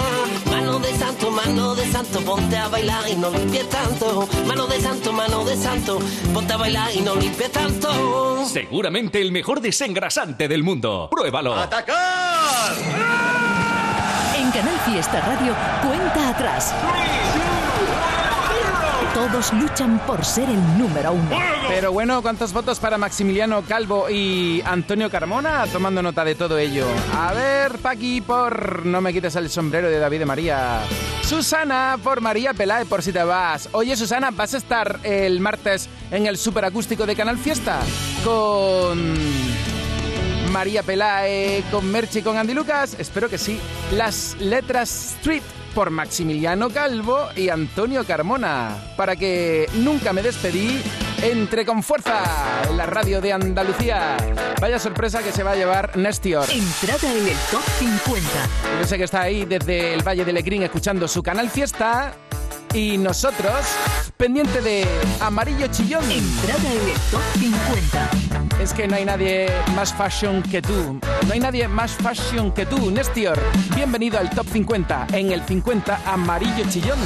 mano 0.52 0.80
de 0.80 0.94
santo, 0.98 1.32
mano 1.32 1.76
de 1.76 1.92
santo, 1.92 2.20
ponte 2.22 2.58
a 2.58 2.68
bailar 2.68 3.10
y 3.10 3.16
no 3.16 3.30
limpies 3.30 3.70
tanto, 3.70 4.28
mano 4.46 4.68
de 4.68 4.82
santo, 4.82 5.14
mano 5.14 5.46
de 5.46 5.56
santo, 5.56 6.00
ponte 6.34 6.54
a 6.54 6.58
bailar 6.58 6.94
y 6.94 7.02
no 7.02 7.16
limpies 7.16 7.52
tanto. 7.52 8.46
Seguramente 8.46 9.22
el 9.22 9.32
mejor 9.32 9.62
desengrasante 9.62 10.48
del 10.48 10.64
mundo. 10.64 11.08
Pruébalo. 11.10 11.56
En 14.38 14.52
Canal 14.52 14.78
Fiesta 14.86 15.22
Radio, 15.22 15.54
cuenta 15.84 16.30
atrás. 16.30 16.74
Todos 19.14 19.54
luchan 19.54 20.00
por 20.06 20.26
ser 20.26 20.50
el 20.50 20.78
número 20.78 21.14
uno. 21.14 21.30
Pero 21.70 21.94
bueno, 21.94 22.22
¿cuántos 22.22 22.52
votos 22.52 22.80
para 22.80 22.98
Maximiliano 22.98 23.62
Calvo 23.62 24.10
y 24.10 24.62
Antonio 24.66 25.10
Carmona? 25.10 25.66
Tomando 25.72 26.02
nota 26.02 26.26
de 26.26 26.36
todo 26.36 26.58
ello. 26.58 26.86
A 27.18 27.34
ver, 27.34 27.78
Paqui, 27.78 28.20
por 28.20 28.86
No 28.86 29.00
me 29.00 29.14
quites 29.14 29.36
el 29.38 29.50
sombrero 29.50 29.90
de 29.90 30.00
David 30.00 30.20
de 30.20 30.26
María. 30.26 30.82
Susana, 31.24 31.98
por 32.04 32.20
María 32.20 32.54
Peláez, 32.54 32.88
por 32.88 33.02
si 33.02 33.14
te 33.14 33.24
vas. 33.24 33.70
Oye, 33.72 33.96
Susana, 33.96 34.32
¿vas 34.32 34.54
a 34.54 34.58
estar 34.58 35.00
el 35.04 35.40
martes 35.40 35.88
en 36.12 36.28
el 36.28 36.38
superacústico 36.38 37.06
de 37.06 37.16
Canal 37.16 37.38
Fiesta? 37.38 37.80
Con... 38.24 39.16
María 40.56 40.84
Pelae, 40.84 41.66
con 41.70 41.92
Merche 41.92 42.20
y 42.20 42.22
con 42.22 42.38
Andy 42.38 42.54
Lucas? 42.54 42.96
Espero 42.98 43.28
que 43.28 43.38
sí. 43.38 43.60
Las 43.92 44.38
letras 44.40 45.16
Street 45.18 45.44
por 45.74 45.90
Maximiliano 45.90 46.70
Calvo 46.70 47.28
y 47.36 47.50
Antonio 47.50 48.06
Carmona. 48.06 48.94
Para 48.96 49.18
que 49.18 49.68
nunca 49.74 50.14
me 50.14 50.22
despedí, 50.22 50.82
entre 51.22 51.66
con 51.66 51.84
fuerza 51.84 52.24
en 52.70 52.78
la 52.78 52.86
radio 52.86 53.20
de 53.20 53.34
Andalucía. 53.34 54.16
Vaya 54.62 54.80
sorpresa 54.80 55.22
que 55.22 55.34
se 55.34 55.44
va 55.44 55.52
a 55.52 55.56
llevar 55.56 55.98
Nestior. 55.98 56.50
Entrada 56.50 57.12
en 57.12 57.28
el 57.28 57.38
top 57.52 57.64
50. 57.78 58.30
Yo 58.80 58.88
sé 58.88 58.98
que 58.98 59.04
está 59.04 59.24
ahí 59.24 59.44
desde 59.44 59.94
el 59.94 60.08
Valle 60.08 60.24
de 60.24 60.32
Lecrín 60.32 60.64
escuchando 60.64 61.06
su 61.10 61.22
canal 61.22 61.50
Fiesta. 61.50 62.14
Y 62.74 62.98
nosotros, 62.98 63.66
pendiente 64.16 64.62
de 64.62 64.88
Amarillo 65.20 65.68
Chillón. 65.68 66.10
Entrada 66.10 66.72
en 66.72 66.90
el 66.92 67.00
top 67.12 67.22
50. 67.34 68.25
Es 68.60 68.74
que 68.74 68.88
no 68.88 68.96
hay 68.96 69.06
nadie 69.06 69.50
más 69.76 69.94
fashion 69.94 70.42
que 70.42 70.62
tú. 70.62 71.00
No 71.28 71.34
hay 71.34 71.40
nadie 71.40 71.68
más 71.68 71.92
fashion 71.92 72.52
que 72.52 72.66
tú, 72.66 72.90
Nestior. 72.90 73.38
Bienvenido 73.76 74.18
al 74.18 74.30
Top 74.30 74.48
50. 74.48 75.08
En 75.14 75.32
el 75.32 75.42
50, 75.42 76.00
Amarillo 76.06 76.64
Chillón. 76.70 76.98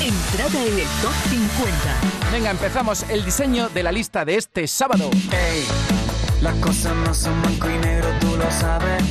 Entrada 0.00 0.62
en 0.62 0.78
el 0.78 0.86
top 1.00 1.14
50. 1.30 2.30
Venga, 2.30 2.50
empezamos 2.50 3.04
el 3.08 3.24
diseño 3.24 3.70
de 3.70 3.82
la 3.82 3.92
lista 3.92 4.24
de 4.24 4.36
este 4.36 4.66
sábado. 4.66 5.10
Ey, 5.32 5.64
las 6.42 6.54
cosas 6.56 6.94
no 6.94 7.14
son 7.14 7.40
blanco 7.40 7.70
y 7.70 7.78
negro, 7.78 8.08
tú 8.20 8.36
lo 8.36 8.50
sabes. 8.50 9.02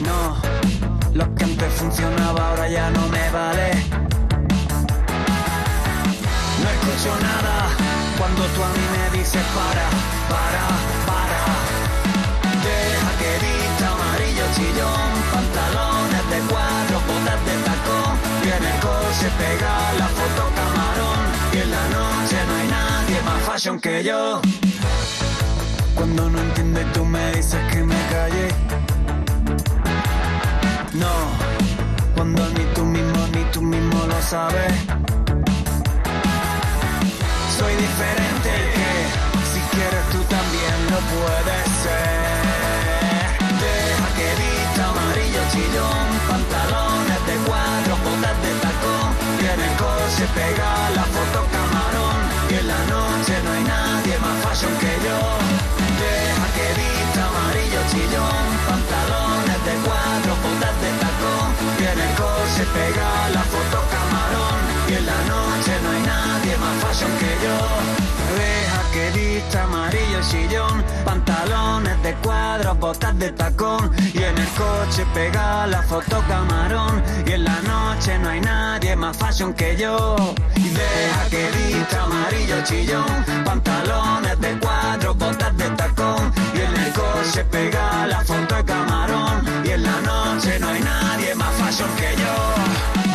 No, 0.00 0.42
lo 1.14 1.34
que 1.36 1.44
antes 1.44 1.72
funcionaba 1.74 2.50
ahora 2.50 2.68
ya 2.68 2.90
no 2.90 3.06
me 3.08 3.30
vale. 3.30 3.70
No 6.60 6.70
escucho 6.70 7.20
nada 7.22 7.87
cuando 8.38 8.54
tú 8.54 8.62
a 8.62 8.68
mí 8.68 8.86
me 8.94 9.18
dices 9.18 9.42
para, 9.54 9.86
para, 10.30 10.64
para. 11.10 11.40
Deja 12.66 13.10
que 13.20 13.30
vista 13.44 13.86
amarillo 13.90 14.44
chillón, 14.54 15.10
pantalones 15.32 16.24
de 16.30 16.38
cuadro, 16.50 16.96
botas 17.08 17.40
de 17.46 17.54
tacón. 17.66 18.14
Y 18.44 18.48
en 18.56 18.64
el 18.72 18.80
coche 18.80 19.28
pega 19.38 19.92
la 19.98 20.08
foto 20.18 20.42
camarón. 20.54 21.20
Y 21.52 21.58
en 21.58 21.70
la 21.70 21.84
noche 21.88 22.36
no 22.46 22.54
hay 22.54 22.68
nadie 22.68 23.22
más 23.22 23.42
fashion 23.42 23.80
que 23.80 24.04
yo. 24.04 24.40
Cuando 25.94 26.30
no 26.30 26.38
entiendes 26.38 26.92
tú 26.92 27.04
me 27.04 27.32
dices 27.32 27.60
que 27.72 27.82
me 27.82 28.00
calle. 28.12 28.48
No, 30.94 31.14
cuando 32.14 32.48
ni 32.50 32.64
tú 32.74 32.84
mismo 32.84 33.26
ni 33.32 33.42
tú 33.52 33.62
mismo 33.62 34.06
lo 34.06 34.22
sabes. 34.22 34.97
pega 50.38 50.70
la 50.98 51.04
foto 51.14 51.40
camarón 51.56 52.18
y 52.50 52.54
en 52.60 52.66
la 52.72 52.80
noche 52.94 53.34
no 53.44 53.50
hay 53.56 53.64
nadie 53.74 54.14
más 54.24 54.36
fashion 54.44 54.74
que 54.82 54.92
yo. 55.06 55.18
Deja 56.02 56.46
que 56.56 56.66
vista 56.80 57.20
amarillo 57.30 57.80
chillón, 57.90 58.46
pantalones 58.70 59.60
de 59.68 59.74
cuatro, 59.86 60.30
botas 60.44 60.76
de 60.84 60.90
tacón 61.02 61.48
y 61.80 61.84
en 61.92 61.98
el 62.06 62.12
coche 62.22 62.62
pega 62.76 63.10
la 63.36 63.44
foto 63.52 63.78
camarón 63.94 64.58
y 64.90 64.92
en 64.98 65.04
la 65.10 65.20
noche 65.32 65.72
no 65.82 65.88
hay 65.94 66.02
nadie 66.14 66.54
más 66.62 66.74
fashion 66.82 67.12
que 67.22 67.32
yo. 67.44 67.58
Deja 68.38 68.80
que 68.94 69.04
vista 69.18 69.64
amarillo 69.64 70.22
sillón, 70.22 70.76
pantalones 71.04 71.96
de 72.02 72.12
cuadros, 72.24 72.78
botas 72.78 73.18
de 73.18 73.30
tacón 73.32 73.90
y 74.14 74.22
en 74.22 74.36
el 74.44 74.50
coche 74.62 75.02
pega 75.14 75.66
la 75.66 75.82
foto 75.82 76.22
camarón 76.28 77.02
y 77.26 77.32
en 77.32 77.44
la 77.44 77.58
noche 77.62 77.87
no 78.16 78.30
hay 78.30 78.40
nadie 78.40 78.96
más 78.96 79.16
fashion 79.16 79.52
que 79.52 79.76
yo. 79.76 80.16
Y 80.56 80.68
deja 80.68 81.28
que 81.28 81.50
vista 81.50 82.04
amarillo 82.04 82.62
chillón 82.64 83.24
pantalones 83.44 84.40
de 84.40 84.58
cuatro 84.58 85.14
botas 85.14 85.56
de 85.56 85.68
tacón. 85.70 86.32
Y 86.54 86.60
en 86.60 86.76
el 86.84 86.92
coche 86.92 87.44
pega 87.50 88.06
la 88.06 88.20
foto 88.22 88.54
de 88.54 88.64
camarón. 88.64 89.44
Y 89.64 89.70
en 89.70 89.82
la 89.82 90.00
noche 90.00 90.58
no 90.60 90.68
hay 90.68 90.80
nadie 90.80 91.34
más 91.34 91.52
fashion 91.56 91.90
que 91.96 92.10
yo. 92.22 92.34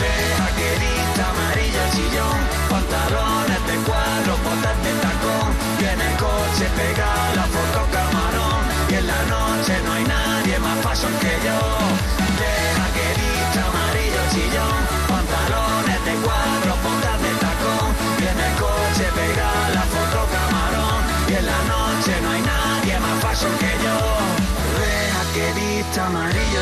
Deja 0.03 0.47
que 0.57 0.69
vista 0.83 1.23
amarillo 1.33 1.83
chillón 1.93 2.39
pantalones 2.69 3.61
de 3.69 3.75
cuatro 3.87 4.33
botas 4.45 4.77
de 4.85 4.93
tacón. 5.05 5.49
Y 5.81 5.85
en 5.93 6.01
el 6.01 6.15
coche 6.17 6.65
pega 6.77 7.09
la 7.39 7.45
foto 7.55 7.79
camarón. 7.91 8.61
Y 8.89 8.93
en 8.95 9.07
la 9.07 9.21
noche 9.33 9.73
no 9.85 9.93
hay 9.93 10.03
nadie 10.03 10.59
más 10.59 10.77
fashion 10.83 11.13
que 11.19 11.33
yo 11.45 12.22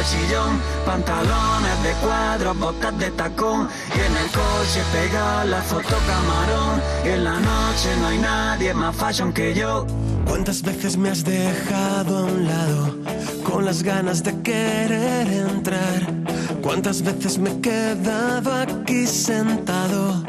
chillón 0.03 0.59
pantalones 0.85 1.83
de 1.83 1.91
cuadros 2.03 2.57
botas 2.57 2.97
de 2.97 3.11
tacón 3.11 3.69
y 3.95 3.99
en 3.99 4.17
el 4.17 4.29
coche 4.31 4.81
pega 4.91 5.45
la 5.45 5.61
foto 5.61 5.95
camarón 6.07 6.81
y 7.05 7.09
en 7.09 7.23
la 7.23 7.39
noche 7.39 7.89
no 7.99 8.07
hay 8.07 8.17
nadie 8.17 8.73
más 8.73 8.95
fashion 8.95 9.31
que 9.33 9.53
yo 9.53 9.85
¿Cuántas 10.25 10.61
veces 10.61 10.97
me 10.97 11.09
has 11.09 11.23
dejado 11.23 12.19
a 12.19 12.23
un 12.23 12.47
lado 12.47 12.97
con 13.43 13.65
las 13.65 13.83
ganas 13.83 14.23
de 14.23 14.41
querer 14.41 15.27
entrar? 15.27 16.01
¿Cuántas 16.61 17.01
veces 17.01 17.37
me 17.37 17.51
he 17.51 17.59
quedado 17.59 18.53
aquí 18.53 19.05
sentado? 19.07 20.23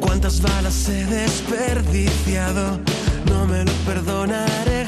¿Cuántas 0.00 0.40
balas 0.40 0.88
he 0.88 1.04
desperdiciado? 1.06 2.80
No 3.26 3.46
me 3.46 3.64
lo 3.64 3.72
perdonaré 3.86 4.79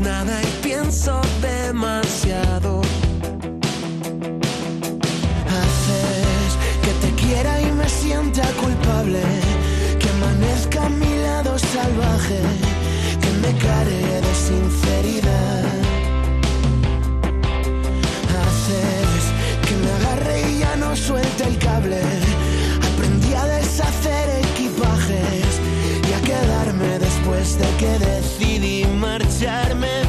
nada 0.00 0.42
y 0.42 0.46
pienso 0.64 1.20
demasiado. 1.40 2.80
Haces 5.58 6.50
que 6.82 6.92
te 7.02 7.14
quiera 7.22 7.60
y 7.62 7.70
me 7.70 7.88
sienta 7.88 8.42
culpable. 8.60 9.22
Que 10.00 10.08
amanezca 10.08 10.86
a 10.86 10.88
mi 10.88 11.18
lado 11.18 11.56
salvaje. 11.56 12.40
Que 13.22 13.30
me 13.42 13.56
care 13.58 14.20
de 14.26 14.34
sinceridad. 14.34 15.64
Haces 18.42 19.22
que 19.66 19.74
me 19.82 19.90
agarre 19.98 20.50
y 20.50 20.58
ya 20.58 20.76
no 20.76 20.96
suelte 20.96 21.44
el 21.44 21.58
cable. 21.58 22.00
Aprendí 22.92 23.34
a 23.34 23.44
deshacer 23.44 24.26
equipajes 24.46 25.46
y 26.08 26.12
a 26.12 26.20
quedarme 26.22 26.98
después 26.98 27.56
de 27.56 27.68
que 27.78 27.98
decidí 28.04 28.85
marcharme 29.18 30.05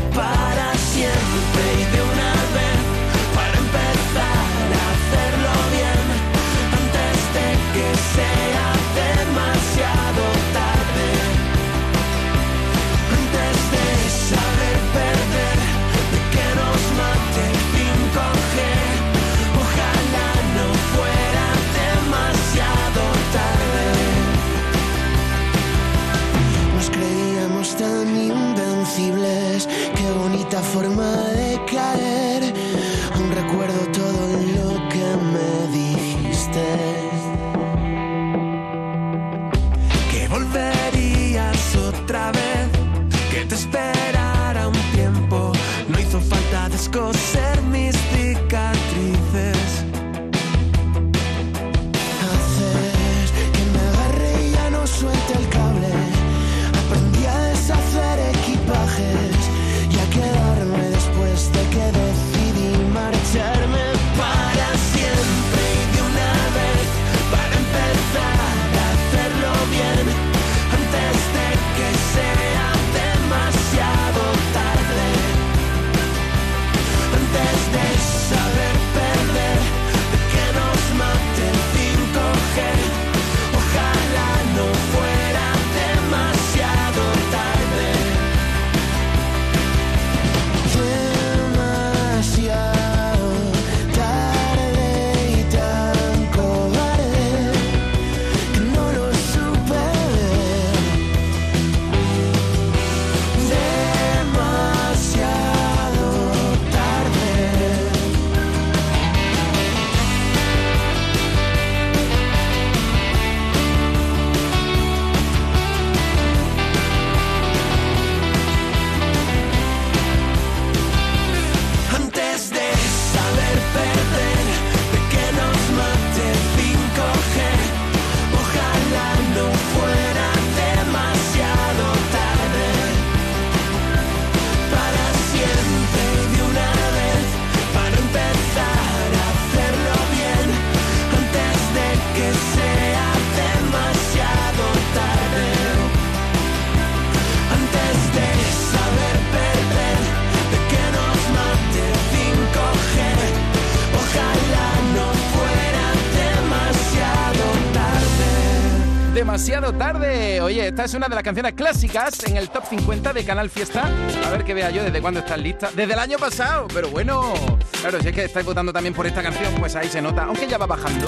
esta 160.68 160.84
es 160.84 160.94
una 160.94 161.08
de 161.08 161.16
las 161.16 161.24
canciones 161.24 161.54
clásicas 161.54 162.24
en 162.26 162.36
el 162.36 162.50
top 162.50 162.66
50 162.70 163.14
de 163.14 163.24
Canal 163.24 163.50
Fiesta. 163.50 163.90
A 164.26 164.30
ver 164.32 164.44
que 164.44 164.54
vea 164.54 164.70
yo 164.70 164.84
desde 164.84 165.02
cuándo 165.02 165.22
estás 165.22 165.40
lista. 165.40 165.70
Desde 165.74 165.94
el 165.94 166.00
año 166.00 166.18
pasado, 166.18 166.68
pero 166.74 166.90
bueno. 166.90 167.34
Claro, 167.82 168.02
si 168.02 168.10
es 168.10 168.14
que 168.14 168.26
estáis 168.26 168.46
votando 168.46 168.74
también 168.74 168.94
por 168.94 169.08
esta 169.08 169.24
canción, 169.24 169.54
pues 169.56 169.76
ahí 169.76 169.88
se 169.88 170.02
nota. 170.02 170.24
Aunque 170.24 170.46
ya 170.46 170.58
va 170.58 170.66
bajando. 170.66 171.08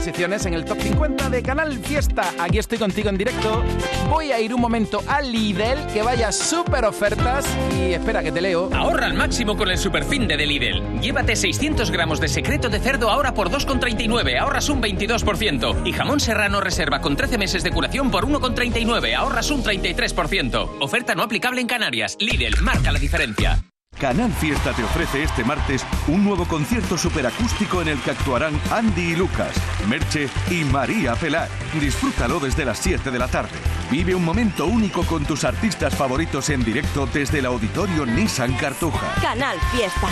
Posiciones 0.00 0.46
en 0.46 0.54
el 0.54 0.64
top 0.64 0.80
50 0.80 1.28
de 1.28 1.42
Canal 1.42 1.76
Fiesta. 1.76 2.32
Aquí 2.38 2.58
estoy 2.58 2.78
contigo 2.78 3.10
en 3.10 3.18
directo. 3.18 3.62
Voy 4.08 4.32
a 4.32 4.40
ir 4.40 4.54
un 4.54 4.60
momento 4.62 5.02
al 5.06 5.30
Lidl, 5.30 5.92
que 5.92 6.00
vaya 6.00 6.32
súper 6.32 6.86
ofertas. 6.86 7.44
Y 7.78 7.92
espera 7.92 8.22
que 8.22 8.32
te 8.32 8.40
leo. 8.40 8.70
Ahorra 8.72 9.04
al 9.04 9.12
máximo 9.12 9.58
con 9.58 9.70
el 9.70 9.76
superfin 9.76 10.26
de 10.26 10.38
Lidl. 10.38 11.00
Llévate 11.02 11.36
600 11.36 11.90
gramos 11.90 12.18
de 12.18 12.28
secreto 12.28 12.70
de 12.70 12.78
cerdo 12.78 13.10
ahora 13.10 13.34
por 13.34 13.50
2,39, 13.50 14.38
ahorras 14.40 14.70
un 14.70 14.80
22%. 14.80 15.86
Y 15.86 15.92
jamón 15.92 16.18
serrano 16.18 16.62
reserva 16.62 17.02
con 17.02 17.14
13 17.14 17.36
meses 17.36 17.62
de 17.62 17.70
curación 17.70 18.10
por 18.10 18.26
1,39, 18.26 19.14
ahorras 19.14 19.50
un 19.50 19.62
33%. 19.62 20.78
Oferta 20.80 21.14
no 21.14 21.24
aplicable 21.24 21.60
en 21.60 21.66
Canarias. 21.66 22.16
Lidl, 22.18 22.58
marca 22.62 22.90
la 22.90 22.98
diferencia. 22.98 23.62
Canal 24.00 24.32
Fiesta 24.32 24.72
te 24.72 24.82
ofrece 24.82 25.22
este 25.22 25.44
martes 25.44 25.84
un 26.08 26.24
nuevo 26.24 26.46
concierto 26.46 26.96
superacústico 26.96 27.82
en 27.82 27.88
el 27.88 28.00
que 28.00 28.12
actuarán 28.12 28.58
Andy 28.70 29.12
y 29.12 29.16
Lucas, 29.16 29.54
Merche 29.88 30.30
y 30.50 30.64
María 30.64 31.14
Pelar. 31.16 31.48
Disfrútalo 31.78 32.40
desde 32.40 32.64
las 32.64 32.78
7 32.78 33.10
de 33.10 33.18
la 33.18 33.28
tarde. 33.28 33.50
Vive 33.90 34.14
un 34.14 34.24
momento 34.24 34.66
único 34.66 35.04
con 35.04 35.26
tus 35.26 35.44
artistas 35.44 35.94
favoritos 35.94 36.48
en 36.48 36.64
directo 36.64 37.06
desde 37.12 37.40
el 37.40 37.46
auditorio 37.46 38.06
Nissan 38.06 38.54
Cartuja. 38.54 39.14
Canal 39.20 39.58
Fiesta. 39.70 40.08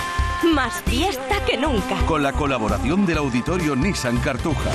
Más 0.53 0.83
fiesta 0.85 1.43
que 1.47 1.57
nunca. 1.57 1.97
Con 2.07 2.23
la 2.23 2.33
colaboración 2.33 3.07
del 3.07 3.19
auditorio 3.19 3.75
Nissan 3.75 4.19
Cartuja. 4.19 4.71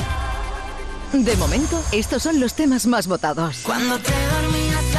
De 1.14 1.38
momento, 1.38 1.80
estos 1.92 2.24
son 2.24 2.40
los 2.40 2.56
temas 2.56 2.88
más 2.88 3.06
votados. 3.06 3.60
Cuando 3.64 4.00
te 4.00 4.12
dormías 4.12 4.93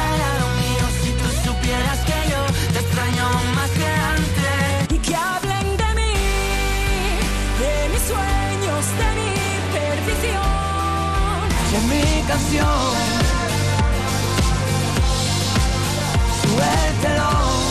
Que 11.75 11.81
mi 11.81 12.21
canción, 12.25 12.65
suéltelo. 16.41 17.65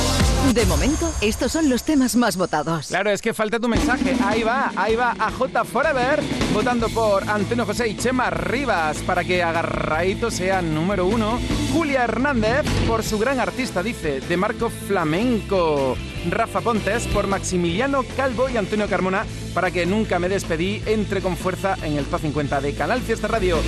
De 0.53 0.67
momento, 0.67 1.11
estos 1.23 1.51
son 1.51 1.71
los 1.71 1.85
temas 1.85 2.15
más 2.15 2.37
votados. 2.37 2.89
Claro, 2.89 3.11
es 3.11 3.23
que 3.23 3.33
falta 3.33 3.59
tu 3.59 3.67
mensaje. 3.67 4.15
Ahí 4.23 4.43
va, 4.43 4.71
ahí 4.77 4.95
va 4.95 5.17
a 5.19 5.31
J 5.31 5.65
Forever 5.65 6.23
votando 6.53 6.91
por 6.91 7.29
Antonio 7.29 7.65
José 7.65 7.89
y 7.89 7.97
Chema 7.97 8.29
Rivas 8.29 8.99
para 8.99 9.25
que 9.25 9.43
Agarraito 9.43 10.31
sea 10.31 10.61
número 10.61 11.07
uno. 11.07 11.41
Julia 11.73 12.05
Hernández 12.05 12.67
por 12.87 13.03
su 13.03 13.19
gran 13.19 13.41
artista, 13.41 13.83
dice, 13.83 14.21
de 14.21 14.37
Marco 14.37 14.69
Flamenco. 14.69 15.97
Rafa 16.31 16.61
Pontes 16.61 17.07
por 17.09 17.27
Maximiliano 17.27 18.05
Calvo 18.17 18.49
y 18.49 18.57
Antonio 18.57 18.89
Carmona 18.89 19.25
para 19.55 19.71
que 19.71 19.87
nunca 19.87 20.19
me 20.19 20.29
despedí. 20.29 20.83
Entre 20.87 21.21
con 21.21 21.37
fuerza 21.37 21.77
en 21.83 21.97
el 21.97 22.05
top 22.05 22.21
50 22.21 22.61
de 22.61 22.75
Canal 22.75 23.01
Fiesta 23.01 23.29
Radio. 23.29 23.59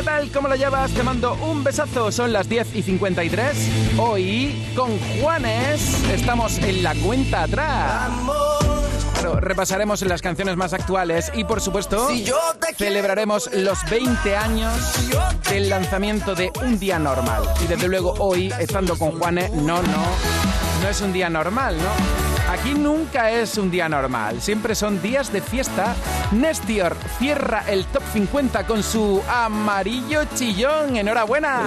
¿Qué 0.00 0.06
tal? 0.06 0.30
¿Cómo 0.32 0.48
lo 0.48 0.56
llevas? 0.56 0.90
Te 0.92 1.02
mando 1.02 1.34
un 1.34 1.62
besazo. 1.62 2.10
Son 2.10 2.32
las 2.32 2.48
10 2.48 2.74
y 2.74 2.82
53. 2.82 3.98
Hoy 3.98 4.72
con 4.74 4.98
Juanes 4.98 6.02
estamos 6.08 6.56
en 6.56 6.82
la 6.82 6.94
cuenta 6.94 7.42
atrás. 7.42 8.10
Claro, 9.12 9.38
repasaremos 9.40 10.00
las 10.00 10.22
canciones 10.22 10.56
más 10.56 10.72
actuales 10.72 11.30
y 11.34 11.44
por 11.44 11.60
supuesto 11.60 12.08
celebraremos 12.78 13.50
los 13.52 13.78
20 13.90 14.36
años 14.36 14.72
del 15.50 15.68
lanzamiento 15.68 16.34
de 16.34 16.50
Un 16.62 16.78
Día 16.78 16.98
Normal. 16.98 17.42
Y 17.62 17.66
desde 17.66 17.86
luego 17.86 18.14
hoy, 18.20 18.50
estando 18.58 18.96
con 18.96 19.18
Juanes, 19.18 19.52
no, 19.52 19.82
no, 19.82 20.69
no 20.80 20.88
es 20.88 21.00
un 21.00 21.12
día 21.12 21.28
normal, 21.28 21.76
¿no? 21.76 22.50
Aquí 22.52 22.74
nunca 22.74 23.30
es 23.30 23.56
un 23.58 23.70
día 23.70 23.88
normal, 23.88 24.40
siempre 24.40 24.74
son 24.74 25.00
días 25.00 25.32
de 25.32 25.40
fiesta. 25.40 25.94
Nestior 26.32 26.96
cierra 27.18 27.64
el 27.68 27.86
top 27.86 28.02
50 28.12 28.66
con 28.66 28.82
su 28.82 29.22
amarillo 29.28 30.24
chillón. 30.34 30.96
Enhorabuena. 30.96 31.62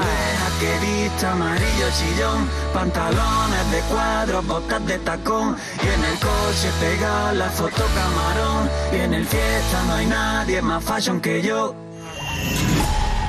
vista 0.81 1.31
amarillo 1.31 1.87
chillón, 1.97 2.49
pantalones 2.73 3.71
de 3.71 3.79
cuadros, 3.81 4.45
botas 4.45 4.85
de 4.85 4.99
tacón, 4.99 5.57
y 5.81 5.87
en 5.87 6.03
el 6.03 6.19
coche 6.19 6.69
pega 6.79 7.33
la 7.33 7.49
foto 7.49 7.83
camarón, 7.95 8.69
y 8.91 8.95
en 8.97 9.13
el 9.13 9.25
fiesta 9.25 9.83
no 9.87 9.93
hay 9.93 10.05
nadie 10.05 10.61
más 10.61 10.83
fashion 10.83 11.21
que 11.21 11.41
yo. 11.41 11.82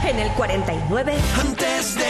En 0.06 0.18
el 0.18 0.28
49. 0.32 1.14
Antes 1.40 1.94
de 1.94 2.04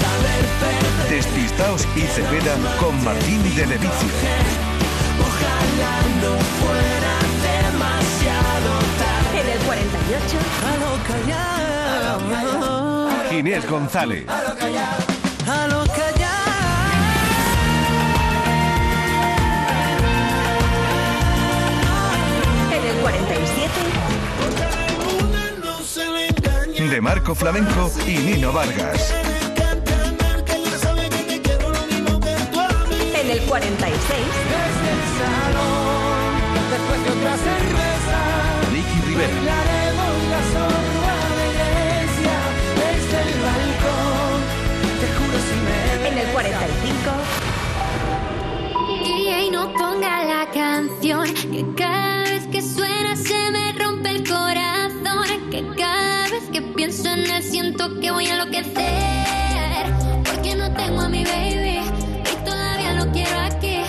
saber 0.00 0.44
perder, 0.60 1.08
Despistaos 1.10 1.86
y 1.94 2.00
Cepeda 2.00 2.56
con 2.80 3.04
Martín 3.04 3.42
de 3.54 3.66
Levicio. 3.66 4.08
ojalá 5.20 5.94
no 6.22 6.32
fuera 6.60 7.14
demasiado 7.70 8.70
tarde. 8.98 9.40
En 9.40 9.46
el 9.48 9.58
48. 9.64 10.38
A 10.66 10.74
lo 10.82 10.92
callado, 12.26 13.08
Inés 13.30 13.64
González. 13.68 14.28
a 14.28 14.42
lo 14.42 14.56
callado, 14.58 15.05
De 26.96 27.02
Marco 27.02 27.34
Flamenco 27.34 27.92
y 28.06 28.16
Nino 28.16 28.54
Vargas. 28.54 29.12
En 33.14 33.30
el 33.30 33.40
46. 33.42 34.18
Después 36.70 37.04
de 37.04 37.10
otra 37.10 37.36
cerveza, 37.36 38.18
Nicky 38.72 39.00
Rivera. 39.08 39.28
En 46.06 46.16
el 46.16 46.26
45. 46.28 47.10
DJ 49.04 49.50
no 49.50 49.70
ponga 49.74 50.24
la 50.24 50.50
canción 50.50 51.34
que 51.34 51.62
cada 51.76 52.22
vez 52.22 52.46
que 52.46 52.62
suena 52.62 53.16
se 53.16 53.50
me 53.50 53.72
rompe 53.72 54.12
el 54.12 54.26
corazón 54.26 55.50
que 55.50 55.62
cada 55.76 56.05
vez 56.40 56.50
que 56.50 56.62
pienso 56.62 57.08
en 57.08 57.30
él 57.30 57.42
siento 57.42 58.00
que 58.00 58.10
voy 58.10 58.26
a 58.26 58.32
enloquecer. 58.34 59.84
Porque 60.24 60.54
no 60.54 60.72
tengo 60.74 61.00
a 61.00 61.08
mi 61.08 61.24
baby 61.24 61.80
y 62.32 62.44
todavía 62.44 62.92
lo 62.92 63.10
quiero 63.12 63.38
aquí. 63.40 63.80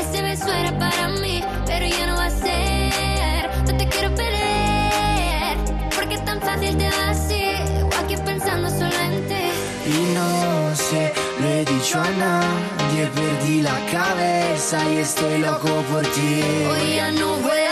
Ese 0.00 0.22
beso 0.22 0.52
era 0.52 0.76
para 0.78 1.08
mí 1.08 1.42
pero 1.66 1.86
ya 1.86 2.06
no 2.06 2.16
va 2.16 2.26
a 2.26 2.30
ser. 2.30 3.50
No 3.66 3.76
te 3.76 3.88
quiero 3.88 4.14
perder 4.14 5.56
porque 5.94 6.14
es 6.14 6.24
tan 6.24 6.40
fácil 6.40 6.76
te 6.76 6.88
va 6.88 7.10
así. 7.10 7.44
O 7.84 7.94
aquí 8.00 8.16
pensando 8.24 8.68
solo 8.68 8.98
en 9.08 9.28
ti. 9.28 9.44
Y 9.86 10.14
no 10.14 10.74
sé, 10.74 11.12
lo 11.40 11.46
he 11.48 11.64
dicho 11.64 12.00
a 12.00 12.10
nadie, 12.24 13.06
perdí 13.14 13.62
la 13.62 13.78
cabeza 13.92 14.78
y 14.90 14.96
estoy 14.98 15.38
loco 15.38 15.70
por 15.90 16.02
ti. 16.02 16.42
Hoy 16.70 16.96
ya 16.96 17.10
no 17.12 17.36
vuelan 17.36 17.71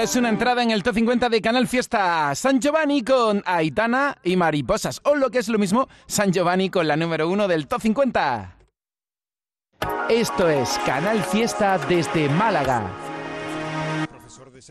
Es 0.00 0.16
una 0.16 0.30
entrada 0.30 0.62
en 0.62 0.70
el 0.70 0.82
top 0.82 0.94
50 0.94 1.28
de 1.28 1.42
Canal 1.42 1.68
Fiesta. 1.68 2.34
San 2.34 2.58
Giovanni 2.58 3.02
con 3.02 3.42
Aitana 3.44 4.16
y 4.24 4.34
Mariposas. 4.34 4.98
O 5.04 5.14
lo 5.14 5.30
que 5.30 5.40
es 5.40 5.48
lo 5.50 5.58
mismo, 5.58 5.88
San 6.06 6.32
Giovanni 6.32 6.70
con 6.70 6.88
la 6.88 6.96
número 6.96 7.28
uno 7.28 7.46
del 7.46 7.66
top 7.68 7.82
50. 7.82 8.56
Esto 10.08 10.48
es 10.48 10.80
Canal 10.86 11.22
Fiesta 11.22 11.76
desde 11.86 12.30
Málaga. 12.30 13.09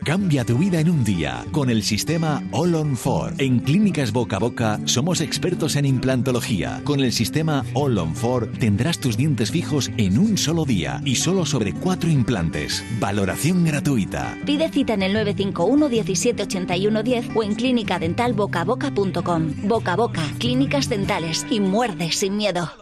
Cambia 0.04 0.44
tu 0.44 0.58
vida 0.58 0.80
en 0.80 0.88
un 0.88 1.04
día 1.04 1.44
con 1.50 1.70
el 1.70 1.82
sistema 1.82 2.42
All 2.52 2.74
on 2.74 2.96
4. 2.96 3.36
En 3.38 3.60
Clínicas 3.60 4.12
Boca 4.12 4.36
a 4.36 4.38
Boca 4.38 4.80
somos 4.84 5.20
expertos 5.20 5.76
en 5.76 5.84
implantología. 5.84 6.80
Con 6.84 7.00
el 7.00 7.12
sistema 7.12 7.64
All 7.74 7.98
on 7.98 8.14
4 8.14 8.52
tendrás 8.58 9.00
tus 9.00 9.16
dientes 9.16 9.50
fijos 9.50 9.90
en 9.96 10.18
un 10.18 10.38
solo 10.38 10.64
día 10.64 11.00
y 11.04 11.16
solo 11.16 11.44
sobre 11.44 11.72
cuatro 11.72 12.08
implantes. 12.08 12.84
Valoración 13.00 13.64
gratuita. 13.64 14.36
Pide 14.46 14.68
cita 14.70 14.94
en 14.94 15.02
el 15.02 15.12
951 15.12 15.88
17 15.88 16.42
81 16.44 17.02
10 17.02 17.28
o 17.34 17.42
en 17.42 17.54
clínicadentalbocaboca.com. 17.54 19.54
Boca 19.64 19.92
a 19.92 19.96
Boca, 19.96 20.22
clínicas 20.38 20.88
dentales 20.88 21.46
y 21.50 21.60
muerde 21.60 22.12
sin 22.12 22.36
miedo. 22.36 22.70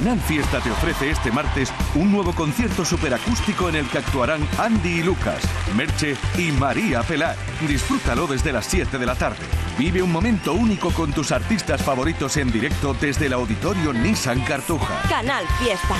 Canal 0.00 0.18
Fiesta 0.18 0.60
te 0.60 0.70
ofrece 0.70 1.10
este 1.10 1.30
martes 1.30 1.70
un 1.94 2.10
nuevo 2.10 2.34
concierto 2.34 2.86
superacústico 2.86 3.68
en 3.68 3.76
el 3.76 3.86
que 3.86 3.98
actuarán 3.98 4.40
Andy 4.56 5.00
y 5.00 5.02
Lucas, 5.02 5.42
Merche 5.76 6.16
y 6.38 6.52
María 6.52 7.02
Pelar. 7.02 7.36
Disfrútalo 7.68 8.26
desde 8.26 8.50
las 8.50 8.64
7 8.64 8.96
de 8.96 9.04
la 9.04 9.14
tarde. 9.14 9.44
Vive 9.78 10.00
un 10.00 10.10
momento 10.10 10.54
único 10.54 10.90
con 10.92 11.12
tus 11.12 11.32
artistas 11.32 11.82
favoritos 11.82 12.38
en 12.38 12.50
directo 12.50 12.96
desde 12.98 13.26
el 13.26 13.34
auditorio 13.34 13.92
Nissan 13.92 14.40
Cartuja. 14.40 15.02
Canal 15.06 15.44
Fiesta. 15.58 15.96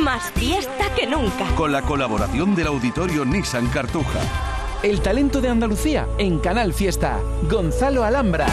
Más 0.00 0.30
fiesta 0.36 0.94
que 0.94 1.08
nunca. 1.08 1.44
Con 1.56 1.72
la 1.72 1.82
colaboración 1.82 2.54
del 2.54 2.68
auditorio 2.68 3.24
Nissan 3.24 3.66
Cartuja. 3.66 4.20
El 4.84 5.00
talento 5.00 5.40
de 5.40 5.48
Andalucía 5.48 6.06
en 6.18 6.38
Canal 6.38 6.72
Fiesta. 6.72 7.18
Gonzalo 7.50 8.04
Alhambra. 8.04 8.46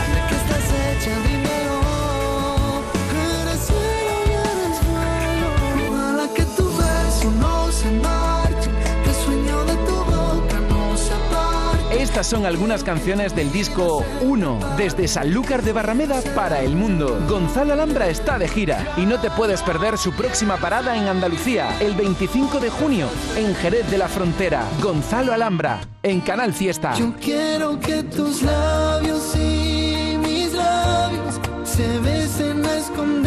Estas 12.18 12.32
son 12.32 12.48
algunas 12.48 12.84
canciones 12.84 13.36
del 13.36 13.52
disco 13.52 14.04
1, 14.22 14.60
desde 14.76 15.08
Sanlúcar 15.08 15.62
de 15.62 15.72
Barrameda 15.72 16.20
para 16.34 16.62
el 16.62 16.76
mundo. 16.76 17.24
Gonzalo 17.30 17.74
Alhambra 17.74 18.10
está 18.10 18.40
de 18.40 18.48
gira 18.48 18.92
y 18.98 19.06
no 19.06 19.20
te 19.20 19.30
puedes 19.30 19.62
perder 19.62 20.00
su 20.00 20.12
próxima 20.14 20.58
parada 20.58 20.98
en 20.98 21.08
Andalucía, 21.08 21.80
el 21.80 21.94
25 21.94 22.60
de 22.60 22.72
junio, 22.72 23.08
en 23.36 23.54
Jerez 23.54 23.92
de 23.92 24.00
la 24.00 24.08
Frontera. 24.08 24.64
Gonzalo 24.82 25.32
Alhambra, 25.32 25.80
en 26.02 26.22
Canal 26.22 26.54
Fiesta. 26.54 26.96
Yo 26.96 27.14
quiero 27.22 27.80
que 27.80 28.02
tus 28.02 28.42
labios 28.42 29.36
y 29.36 30.18
mis 30.18 30.54
labios 30.54 31.40
se 31.66 32.00
besen 32.00 32.66
a 32.66 32.78
esconder. 32.78 33.27